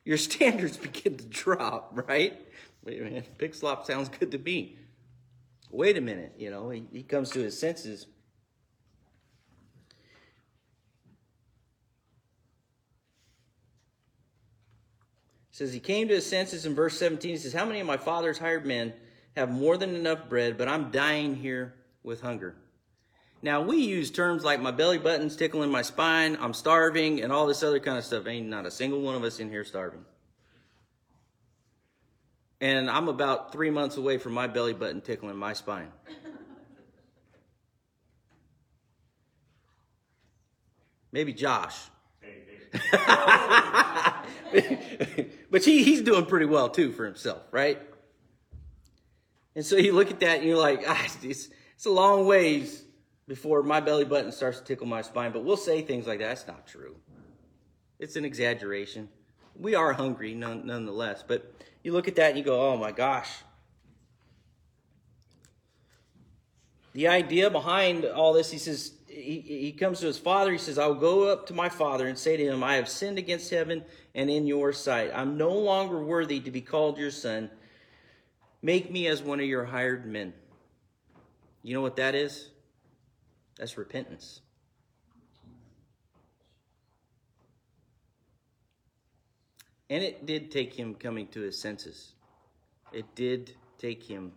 [0.03, 2.38] your standards begin to drop, right?
[2.84, 4.78] Wait a minute, pig slop sounds good to me
[5.76, 8.07] wait a minute, you know, he, he comes to his senses.
[15.55, 17.32] says he came to his senses in verse 17.
[17.32, 18.93] He says, How many of my father's hired men
[19.38, 22.57] have more than enough bread, but I'm dying here with hunger?
[23.41, 27.47] Now, we use terms like my belly button's tickling my spine, I'm starving, and all
[27.47, 28.28] this other kind of stuff.
[28.28, 30.03] Ain't not a single one of us in here starving.
[32.62, 35.91] And I'm about three months away from my belly button tickling my spine.
[41.12, 41.78] Maybe Josh.
[45.49, 47.82] but he, he's doing pretty well too for himself, right?
[49.56, 52.84] And so you look at that and you're like, ah, it's, it's a long ways
[53.28, 55.32] before my belly button starts to tickle my spine.
[55.32, 56.28] But we'll say things like that.
[56.28, 56.97] That's not true.
[57.99, 59.10] It's an exaggeration.
[59.58, 61.24] We are hungry none, nonetheless.
[61.26, 61.53] But
[61.86, 63.29] you look at that and you go, oh my gosh.
[66.93, 70.51] The idea behind all this, he says, he, he comes to his father.
[70.51, 72.89] He says, I will go up to my father and say to him, I have
[72.89, 75.11] sinned against heaven and in your sight.
[75.13, 77.51] I'm no longer worthy to be called your son.
[78.63, 80.33] Make me as one of your hired men.
[81.61, 82.49] You know what that is?
[83.59, 84.41] That's repentance.
[89.89, 92.13] And it did take him coming to his senses.
[92.91, 94.31] It did take him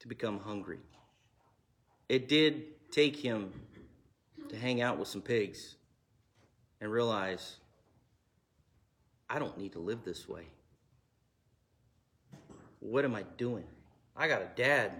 [0.00, 0.80] to become hungry.
[2.08, 3.52] It did take him
[4.48, 5.76] to hang out with some pigs
[6.80, 7.58] and realize
[9.30, 10.46] I don't need to live this way.
[12.80, 13.64] What am I doing?
[14.16, 14.92] I got a dad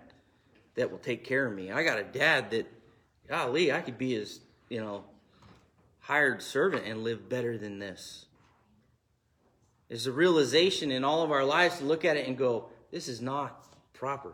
[0.75, 1.73] that will take care of me.
[1.73, 2.67] I got a dad that,
[3.29, 5.05] golly, I could be his, you know,
[6.01, 8.27] hired servant and live better than this
[9.89, 13.09] is a realization in all of our lives to look at it and go, this
[13.09, 14.33] is not proper.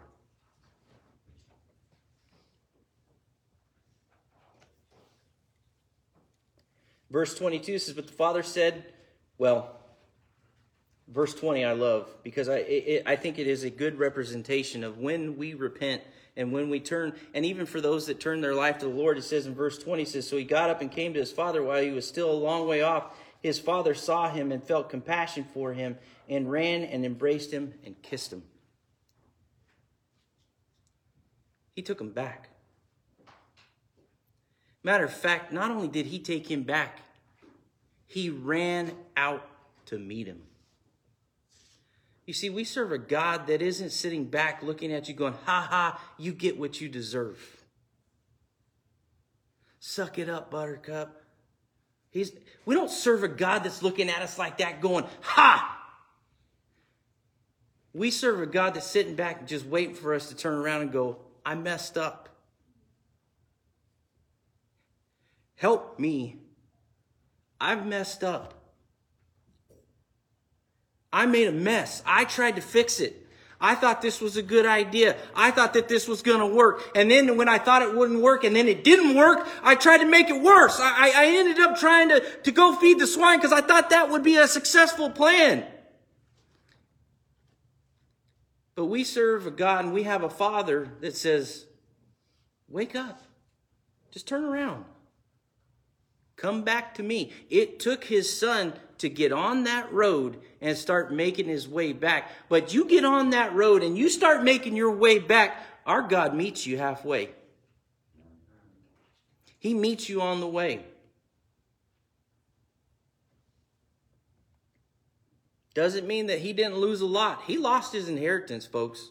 [7.10, 8.84] Verse 22 says, But the father said,
[9.38, 9.76] Well,
[11.06, 14.98] verse 20 I love because I, it, I think it is a good representation of
[14.98, 16.02] when we repent
[16.36, 19.16] and when we turn, and even for those that turn their life to the Lord,
[19.16, 21.62] it says in verse 20, says, So he got up and came to his father
[21.62, 25.44] while he was still a long way off his father saw him and felt compassion
[25.52, 25.98] for him
[26.30, 28.42] and ran and embraced him and kissed him.
[31.76, 32.48] He took him back.
[34.82, 37.00] Matter of fact, not only did he take him back,
[38.06, 39.46] he ran out
[39.86, 40.40] to meet him.
[42.24, 45.66] You see, we serve a God that isn't sitting back looking at you going, ha
[45.68, 47.62] ha, you get what you deserve.
[49.80, 51.23] Suck it up, buttercup.
[52.14, 52.30] He's,
[52.64, 55.72] we don't serve a God that's looking at us like that going, ha!
[57.92, 60.82] We serve a God that's sitting back and just waiting for us to turn around
[60.82, 62.28] and go, I messed up.
[65.56, 66.36] Help me.
[67.60, 68.54] I've messed up.
[71.12, 72.00] I made a mess.
[72.06, 73.23] I tried to fix it.
[73.64, 75.16] I thought this was a good idea.
[75.34, 76.82] I thought that this was going to work.
[76.94, 79.98] And then when I thought it wouldn't work and then it didn't work, I tried
[79.98, 80.78] to make it worse.
[80.78, 84.10] I, I ended up trying to, to go feed the swine because I thought that
[84.10, 85.64] would be a successful plan.
[88.74, 91.64] But we serve a God and we have a Father that says,
[92.68, 93.22] wake up.
[94.10, 94.84] Just turn around.
[96.36, 97.32] Come back to me.
[97.48, 102.30] It took his son to get on that road and start making his way back.
[102.48, 105.56] But you get on that road and you start making your way back,
[105.86, 107.30] our God meets you halfway.
[109.58, 110.84] He meets you on the way.
[115.74, 117.42] Doesn't mean that he didn't lose a lot.
[117.46, 119.10] He lost his inheritance, folks,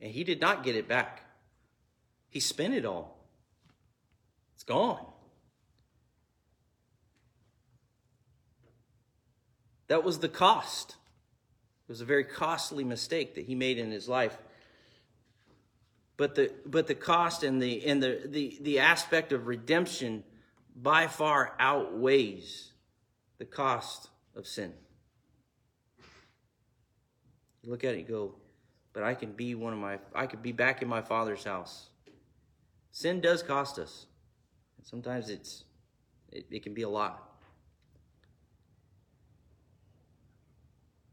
[0.00, 1.22] and he did not get it back.
[2.28, 3.16] He spent it all.
[4.54, 5.06] It's gone.
[9.94, 10.96] That was the cost.
[11.86, 14.36] It was a very costly mistake that he made in his life.
[16.16, 20.24] But the but the cost and the and the the, the aspect of redemption
[20.74, 22.72] by far outweighs
[23.38, 24.72] the cost of sin.
[27.62, 28.34] You look at it go,
[28.92, 31.90] but I can be one of my I could be back in my father's house.
[32.90, 34.06] Sin does cost us.
[34.82, 35.62] Sometimes it's
[36.32, 37.33] it, it can be a lot.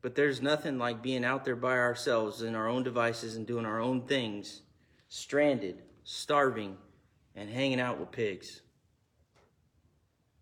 [0.01, 3.65] But there's nothing like being out there by ourselves in our own devices and doing
[3.65, 4.61] our own things,
[5.09, 6.77] stranded, starving,
[7.35, 8.61] and hanging out with pigs.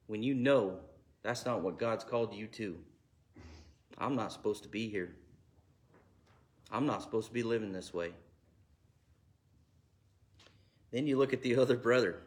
[0.07, 0.79] When you know
[1.23, 2.77] that's not what God's called you to.
[3.97, 5.15] I'm not supposed to be here.
[6.71, 8.11] I'm not supposed to be living this way.
[10.91, 12.21] Then you look at the other brother.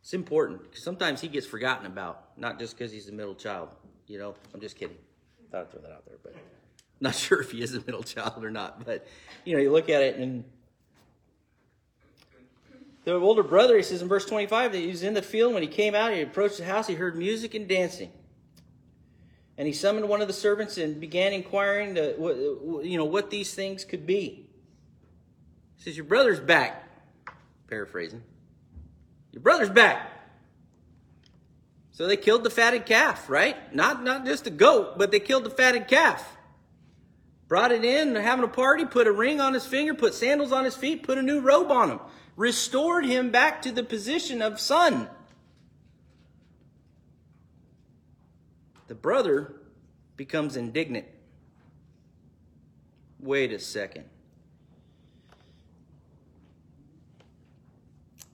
[0.00, 3.74] It's important because sometimes he gets forgotten about, not just because he's a middle child.
[4.06, 4.96] You know, I'm just kidding.
[5.50, 6.34] Thought I'd throw that out there, but
[7.00, 8.84] not sure if he is a middle child or not.
[8.84, 9.06] But
[9.44, 10.44] you know, you look at it and
[13.04, 15.62] the older brother, he says in verse 25 that he was in the field when
[15.62, 18.12] he came out, he approached the house, he heard music and dancing.
[19.56, 23.54] And he summoned one of the servants and began inquiring, to, you know, what these
[23.54, 24.46] things could be.
[25.76, 26.88] He says, "Your brother's back."
[27.68, 28.22] Paraphrasing.
[29.32, 30.19] Your brother's back.
[32.00, 33.74] So they killed the fatted calf, right?
[33.74, 36.34] Not not just a goat, but they killed the fatted calf.
[37.46, 40.64] Brought it in, having a party, put a ring on his finger, put sandals on
[40.64, 42.00] his feet, put a new robe on him
[42.36, 45.10] restored him back to the position of son.
[48.86, 49.60] The brother
[50.16, 51.04] becomes indignant.
[53.18, 54.06] Wait a second.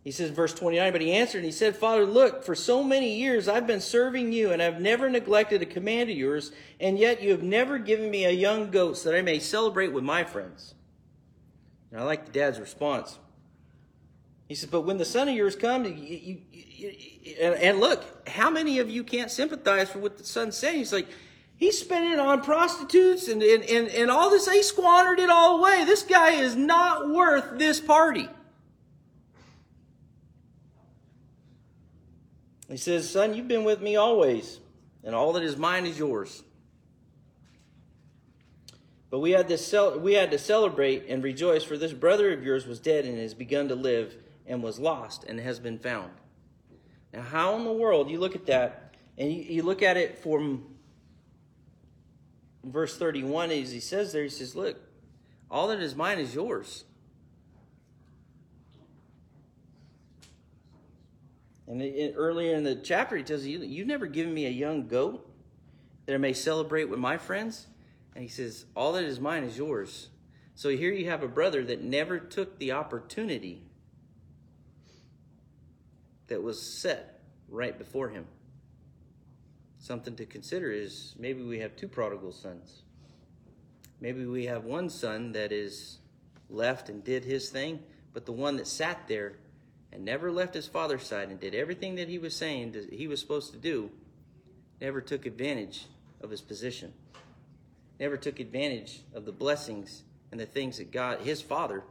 [0.07, 3.16] He says, verse 29, but he answered and he said, Father, look, for so many
[3.16, 7.24] years I've been serving you and I've never neglected a command of yours, and yet
[7.24, 10.22] you have never given me a young goat so that I may celebrate with my
[10.22, 10.76] friends.
[11.90, 13.18] And I like the dad's response.
[14.46, 18.28] He says, but when the son of yours comes, you, you, you, and, and, look,
[18.28, 20.76] how many of you can't sympathize for what the son said?
[20.76, 21.09] He's like,
[21.57, 24.48] he's spending it on prostitutes and, and, and, and all this.
[24.48, 25.84] He squandered it all away.
[25.84, 28.28] This guy is not worth this party.
[32.69, 34.61] He says, son, you've been with me always,
[35.05, 36.43] and all that is mine is yours.
[39.09, 42.67] But we had, to we had to celebrate and rejoice, for this brother of yours
[42.67, 46.11] was dead and has begun to live and was lost and has been found.
[47.12, 50.19] Now, how in the world you look at that and you, you look at it
[50.19, 50.64] from
[52.64, 54.77] verse 31 as he says there, he says, Look,
[55.51, 56.85] all that is mine is yours.
[61.69, 64.87] And it, earlier in the chapter, he tells you, You've never given me a young
[64.87, 65.29] goat
[66.07, 67.67] that I may celebrate with my friends.
[68.14, 70.09] And he says, All that is mine is yours.
[70.55, 73.62] So here you have a brother that never took the opportunity
[76.29, 78.27] that was set right before him.
[79.79, 82.83] Something to consider is maybe we have two prodigal sons.
[84.01, 85.99] Maybe we have one son that is
[86.49, 87.81] left and did his thing,
[88.12, 89.35] but the one that sat there
[89.97, 93.09] and never left his father's side and did everything that he was saying that he
[93.09, 93.90] was supposed to do
[94.78, 95.86] never took advantage
[96.20, 96.92] of his position.
[97.99, 101.82] Never took advantage of the blessings and the things that God, his father,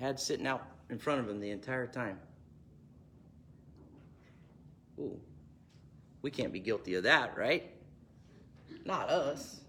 [0.00, 2.18] had sitting out in front of him the entire time.
[4.98, 5.20] Ooh,
[6.22, 7.70] we can't be guilty of that, right?
[8.86, 9.60] Not us.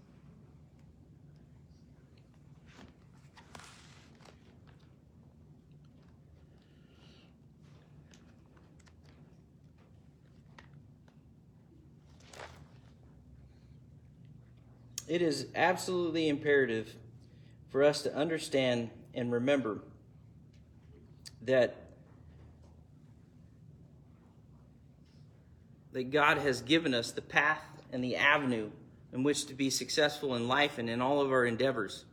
[15.10, 16.94] It is absolutely imperative
[17.70, 19.80] for us to understand and remember
[21.42, 21.88] that
[25.90, 28.70] that God has given us the path and the avenue
[29.12, 32.04] in which to be successful in life and in all of our endeavors.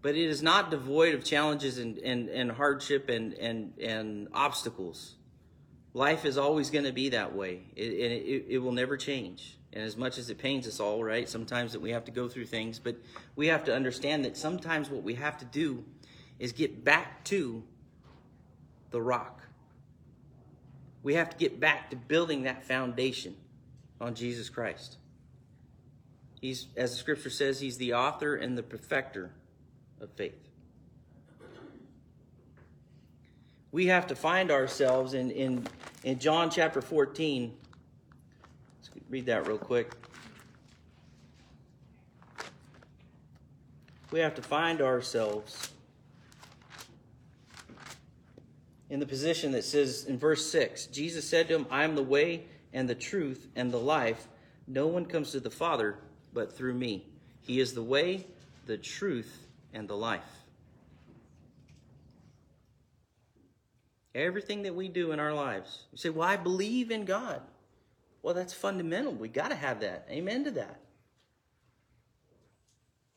[0.00, 5.16] But it is not devoid of challenges and, and, and hardship and, and, and obstacles.
[5.92, 9.56] Life is always going to be that way, it, it, it will never change.
[9.72, 12.28] And as much as it pains us all, right, sometimes that we have to go
[12.28, 12.96] through things, but
[13.36, 15.84] we have to understand that sometimes what we have to do
[16.38, 17.62] is get back to
[18.90, 19.40] the rock.
[21.02, 23.34] We have to get back to building that foundation
[24.00, 24.98] on Jesus Christ.
[26.40, 29.30] He's, as the scripture says, he's the author and the perfecter
[30.00, 30.48] of faith.
[33.70, 35.66] We have to find ourselves in, in,
[36.04, 37.54] in John chapter 14,
[39.12, 39.92] read that real quick.
[44.10, 45.70] We have to find ourselves
[48.88, 52.02] in the position that says in verse 6 Jesus said to him, I am the
[52.02, 54.28] way and the truth and the life.
[54.66, 55.98] No one comes to the Father
[56.32, 57.04] but through me.
[57.42, 58.26] He is the way,
[58.64, 60.22] the truth, and the life.
[64.14, 65.84] Everything that we do in our lives.
[65.92, 67.42] You say, Well, I believe in God.
[68.22, 69.12] Well, that's fundamental.
[69.12, 70.06] We got to have that.
[70.10, 70.80] Amen to that.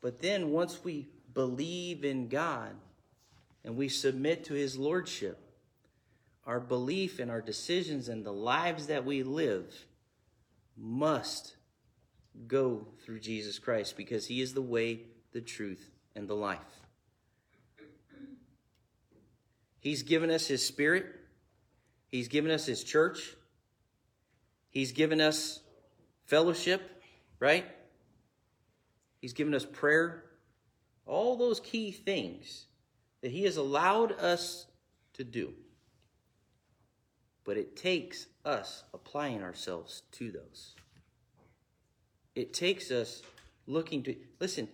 [0.00, 2.72] But then once we believe in God
[3.64, 5.38] and we submit to His Lordship,
[6.44, 9.72] our belief and our decisions and the lives that we live
[10.76, 11.56] must
[12.46, 15.00] go through Jesus Christ because He is the way,
[15.32, 16.60] the truth, and the life.
[19.80, 21.06] He's given us His Spirit,
[22.08, 23.34] He's given us His church,
[24.76, 25.60] He's given us
[26.26, 27.02] fellowship,
[27.40, 27.64] right?
[29.22, 30.24] He's given us prayer.
[31.06, 32.66] All those key things
[33.22, 34.66] that He has allowed us
[35.14, 35.54] to do.
[37.42, 40.74] But it takes us applying ourselves to those.
[42.34, 43.22] It takes us
[43.66, 44.68] looking to listen.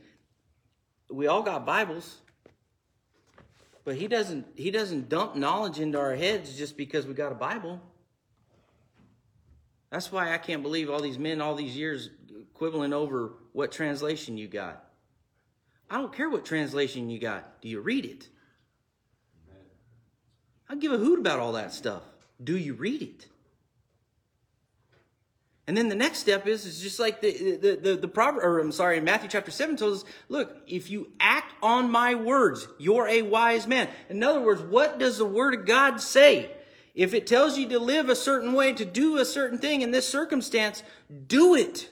[1.12, 2.22] We all got Bibles,
[3.84, 7.36] but he doesn't he doesn't dump knowledge into our heads just because we got a
[7.36, 7.80] Bible.
[9.92, 12.08] That's why I can't believe all these men all these years
[12.54, 14.82] quibbling over what translation you got.
[15.90, 17.60] I don't care what translation you got.
[17.60, 18.28] Do you read it?
[20.66, 22.02] I give a hoot about all that stuff.
[22.42, 23.26] Do you read it?
[25.66, 28.60] And then the next step is, is just like the, the, the, the proverb, or
[28.60, 33.08] I'm sorry, Matthew chapter 7 tells us, look, if you act on my words, you're
[33.08, 33.90] a wise man.
[34.08, 36.50] In other words, what does the word of God say?
[36.94, 39.92] If it tells you to live a certain way, to do a certain thing in
[39.92, 40.82] this circumstance,
[41.26, 41.88] do it.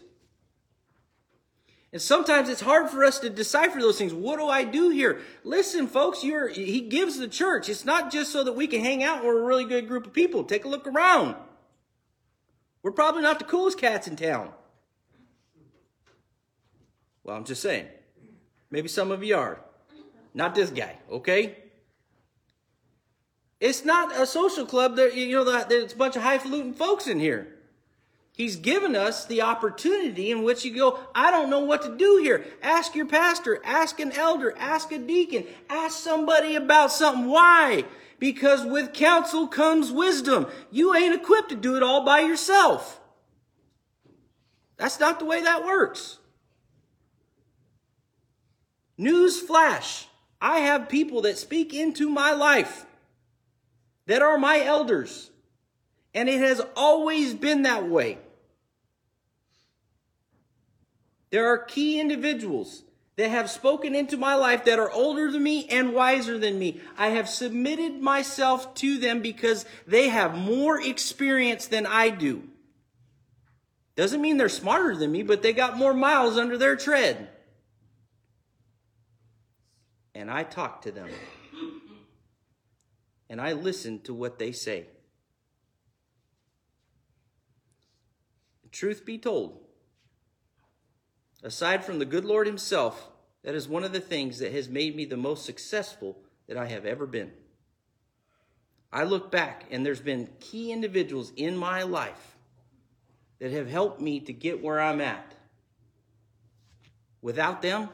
[1.92, 4.14] And sometimes it's hard for us to decipher those things.
[4.14, 5.20] What do I do here?
[5.42, 7.68] Listen, folks, you're, he gives the church.
[7.68, 10.12] It's not just so that we can hang out we're a really good group of
[10.12, 10.44] people.
[10.44, 11.34] Take a look around.
[12.82, 14.52] We're probably not the coolest cats in town.
[17.24, 17.88] Well, I'm just saying.
[18.70, 19.60] Maybe some of you are.
[20.32, 21.56] Not this guy, okay?
[23.60, 27.20] It's not a social club that, you know, there's a bunch of highfalutin folks in
[27.20, 27.56] here.
[28.34, 32.16] He's given us the opportunity in which you go, I don't know what to do
[32.22, 32.46] here.
[32.62, 37.26] Ask your pastor, ask an elder, ask a deacon, ask somebody about something.
[37.26, 37.84] Why?
[38.18, 40.46] Because with counsel comes wisdom.
[40.70, 42.98] You ain't equipped to do it all by yourself.
[44.78, 46.16] That's not the way that works.
[48.96, 50.06] News flash.
[50.40, 52.86] I have people that speak into my life
[54.10, 55.30] that are my elders.
[56.14, 58.18] And it has always been that way.
[61.30, 62.82] There are key individuals
[63.14, 66.80] that have spoken into my life that are older than me and wiser than me.
[66.98, 72.42] I have submitted myself to them because they have more experience than I do.
[73.94, 77.28] Doesn't mean they're smarter than me, but they got more miles under their tread.
[80.16, 81.10] And I talk to them.
[83.30, 84.88] And I listen to what they say.
[88.72, 89.60] Truth be told,
[91.42, 93.08] Aside from the good Lord Himself,
[93.42, 96.66] that is one of the things that has made me the most successful that I
[96.66, 97.32] have ever been.
[98.92, 102.36] I look back and there's been key individuals in my life
[103.38, 105.34] that have helped me to get where I'm at.
[107.22, 107.88] Without them,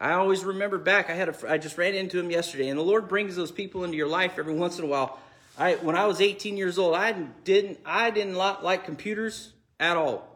[0.00, 1.10] I always remember back.
[1.10, 3.84] I had a, I just ran into him yesterday, and the Lord brings those people
[3.84, 5.20] into your life every once in a while
[5.60, 10.26] I when I was 18 years old, I didn't I didn't like computers at all.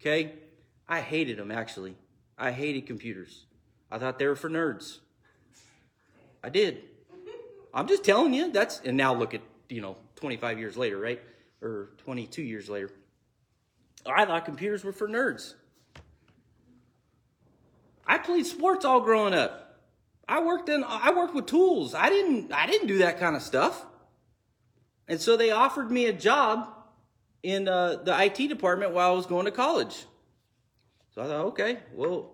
[0.00, 0.32] Okay?
[0.88, 1.94] I hated them actually.
[2.38, 3.44] I hated computers.
[3.90, 4.98] I thought they were for nerds.
[6.42, 6.84] I did.
[7.74, 11.20] I'm just telling you that's and now look at, you know, 25 years later, right?
[11.60, 12.90] Or 22 years later.
[14.06, 15.52] I thought computers were for nerds.
[18.06, 19.78] I played sports all growing up.
[20.28, 21.94] I worked in I worked with tools.
[21.94, 23.84] I didn't I didn't do that kind of stuff.
[25.08, 26.68] And so they offered me a job
[27.42, 30.04] in uh, the IT department while I was going to college.
[31.14, 32.30] So I thought, okay, well,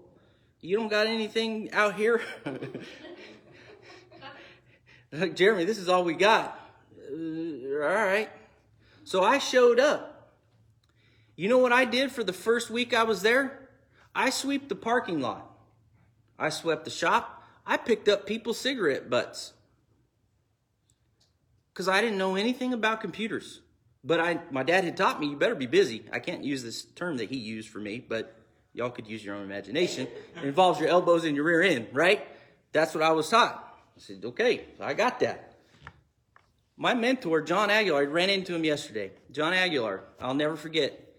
[0.61, 2.21] you don't got anything out here?
[5.13, 6.61] like, Jeremy, this is all we got.
[7.11, 8.29] Uh, all right.
[9.05, 10.35] So I showed up.
[11.37, 13.69] You know what I did for the first week I was there?
[14.15, 15.51] I swept the parking lot.
[16.39, 17.43] I swept the shop.
[17.67, 19.53] I picked up people's cigarette butts
[21.73, 23.61] because I didn't know anything about computers.
[24.05, 26.05] But I, my dad had taught me, you better be busy.
[26.13, 28.39] I can't use this term that he used for me, but
[28.73, 30.07] y'all could use your own imagination.
[30.37, 32.25] It involves your elbows and your rear end, right?
[32.71, 33.63] That's what I was taught.
[33.97, 35.55] I said, okay, I got that.
[36.77, 39.11] My mentor, John Aguilar, I ran into him yesterday.
[39.33, 41.17] John Aguilar, I'll never forget.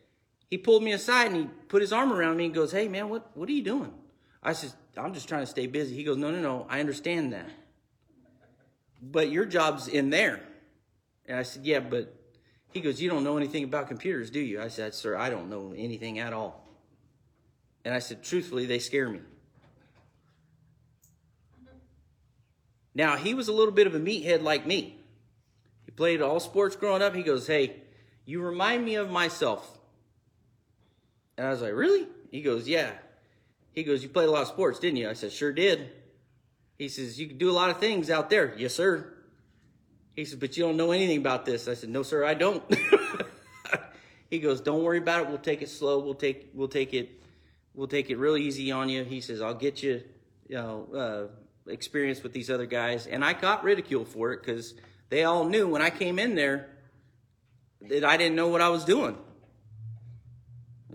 [0.49, 3.09] He pulled me aside and he put his arm around me and goes, hey man,
[3.09, 3.93] what, what are you doing?
[4.41, 5.95] I said, I'm just trying to stay busy.
[5.95, 7.49] He goes, no, no, no, I understand that.
[9.01, 10.41] But your job's in there.
[11.25, 12.13] And I said, yeah, but
[12.71, 14.61] he goes, you don't know anything about computers, do you?
[14.61, 16.67] I said, sir, I don't know anything at all.
[17.83, 19.19] And I said, truthfully, they scare me.
[22.97, 24.97] Now, he was a little bit of a meathead like me.
[25.85, 27.13] He played all sports growing up.
[27.13, 27.75] He goes, Hey,
[28.25, 29.77] you remind me of myself.
[31.37, 32.07] And I was like, Really?
[32.31, 32.91] He goes, Yeah.
[33.77, 35.07] He goes, You played a lot of sports, didn't you?
[35.07, 35.91] I said, Sure did.
[36.79, 38.55] He says, You can do a lot of things out there.
[38.57, 39.13] Yes, sir.
[40.15, 41.67] He said, But you don't know anything about this.
[41.67, 42.63] I said, No, sir, I don't.
[44.31, 45.29] he goes, Don't worry about it.
[45.29, 45.99] We'll take it slow.
[45.99, 47.21] We'll take we'll take it
[47.75, 49.03] we'll take it real easy on you.
[49.03, 50.01] He says, I'll get you,
[50.47, 51.29] you know,
[51.67, 53.05] uh, experience with these other guys.
[53.05, 54.73] And I got ridiculed for it because
[55.09, 56.67] they all knew when I came in there
[57.81, 59.15] that I didn't know what I was doing.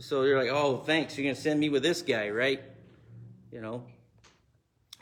[0.00, 1.16] So they're like, oh, thanks.
[1.16, 2.60] You're going to send me with this guy, right?
[3.52, 3.84] You know,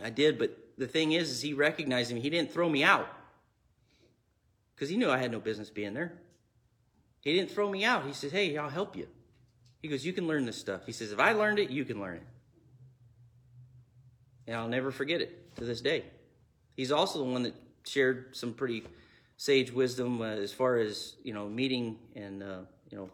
[0.02, 0.38] I did.
[0.38, 2.20] But the thing is, is he recognized me.
[2.20, 3.08] He didn't throw me out
[4.74, 6.12] because he knew I had no business being there.
[7.20, 8.06] He didn't throw me out.
[8.06, 9.06] He said, hey, I'll help you.
[9.80, 10.86] He goes, You can learn this stuff.
[10.86, 12.26] He says, If I learned it, you can learn it.
[14.46, 16.04] And I'll never forget it to this day.
[16.76, 18.84] He's also the one that shared some pretty
[19.36, 22.58] sage wisdom uh, as far as, you know, meeting and, uh,
[22.90, 23.10] you know,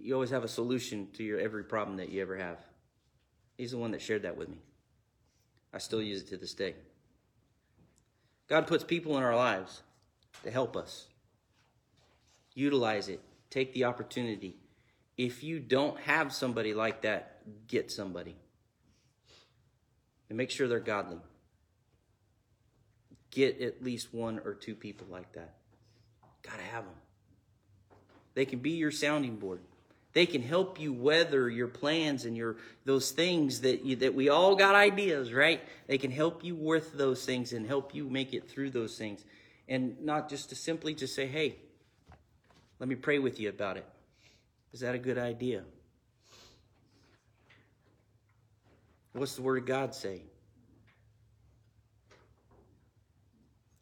[0.00, 2.58] you always have a solution to your every problem that you ever have.
[3.56, 4.58] He's the one that shared that with me.
[5.72, 6.74] I still use it to this day.
[8.48, 9.82] God puts people in our lives
[10.44, 11.06] to help us.
[12.54, 13.20] Utilize it.
[13.50, 14.56] Take the opportunity
[15.16, 17.38] if you don't have somebody like that,
[17.68, 18.36] get somebody.
[20.28, 21.18] And make sure they're godly.
[23.30, 25.54] Get at least one or two people like that.
[26.42, 26.94] Gotta have them.
[28.34, 29.60] They can be your sounding board.
[30.16, 32.56] They can help you weather your plans and your
[32.86, 35.60] those things that you, that we all got ideas, right?
[35.88, 39.22] They can help you with those things and help you make it through those things,
[39.68, 41.56] and not just to simply just say, "Hey,
[42.78, 43.84] let me pray with you about it."
[44.72, 45.64] Is that a good idea?
[49.12, 50.22] What's the Word of God say?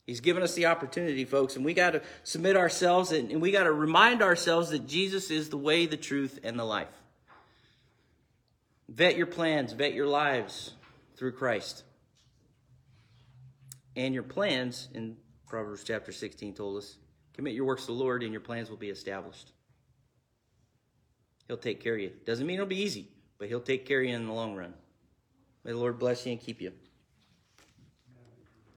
[0.07, 3.51] He's given us the opportunity, folks, and we got to submit ourselves and, and we
[3.51, 6.89] got to remind ourselves that Jesus is the way, the truth, and the life.
[8.89, 10.73] Vet your plans, vet your lives
[11.17, 11.85] through Christ.
[13.97, 16.97] And your plans, in Proverbs chapter 16 told us,
[17.33, 19.53] commit your works to the Lord and your plans will be established.
[21.49, 22.13] He'll take care of you.
[22.27, 24.75] Doesn't mean it'll be easy, but He'll take care of you in the long run.
[25.65, 26.73] May the Lord bless you and keep you.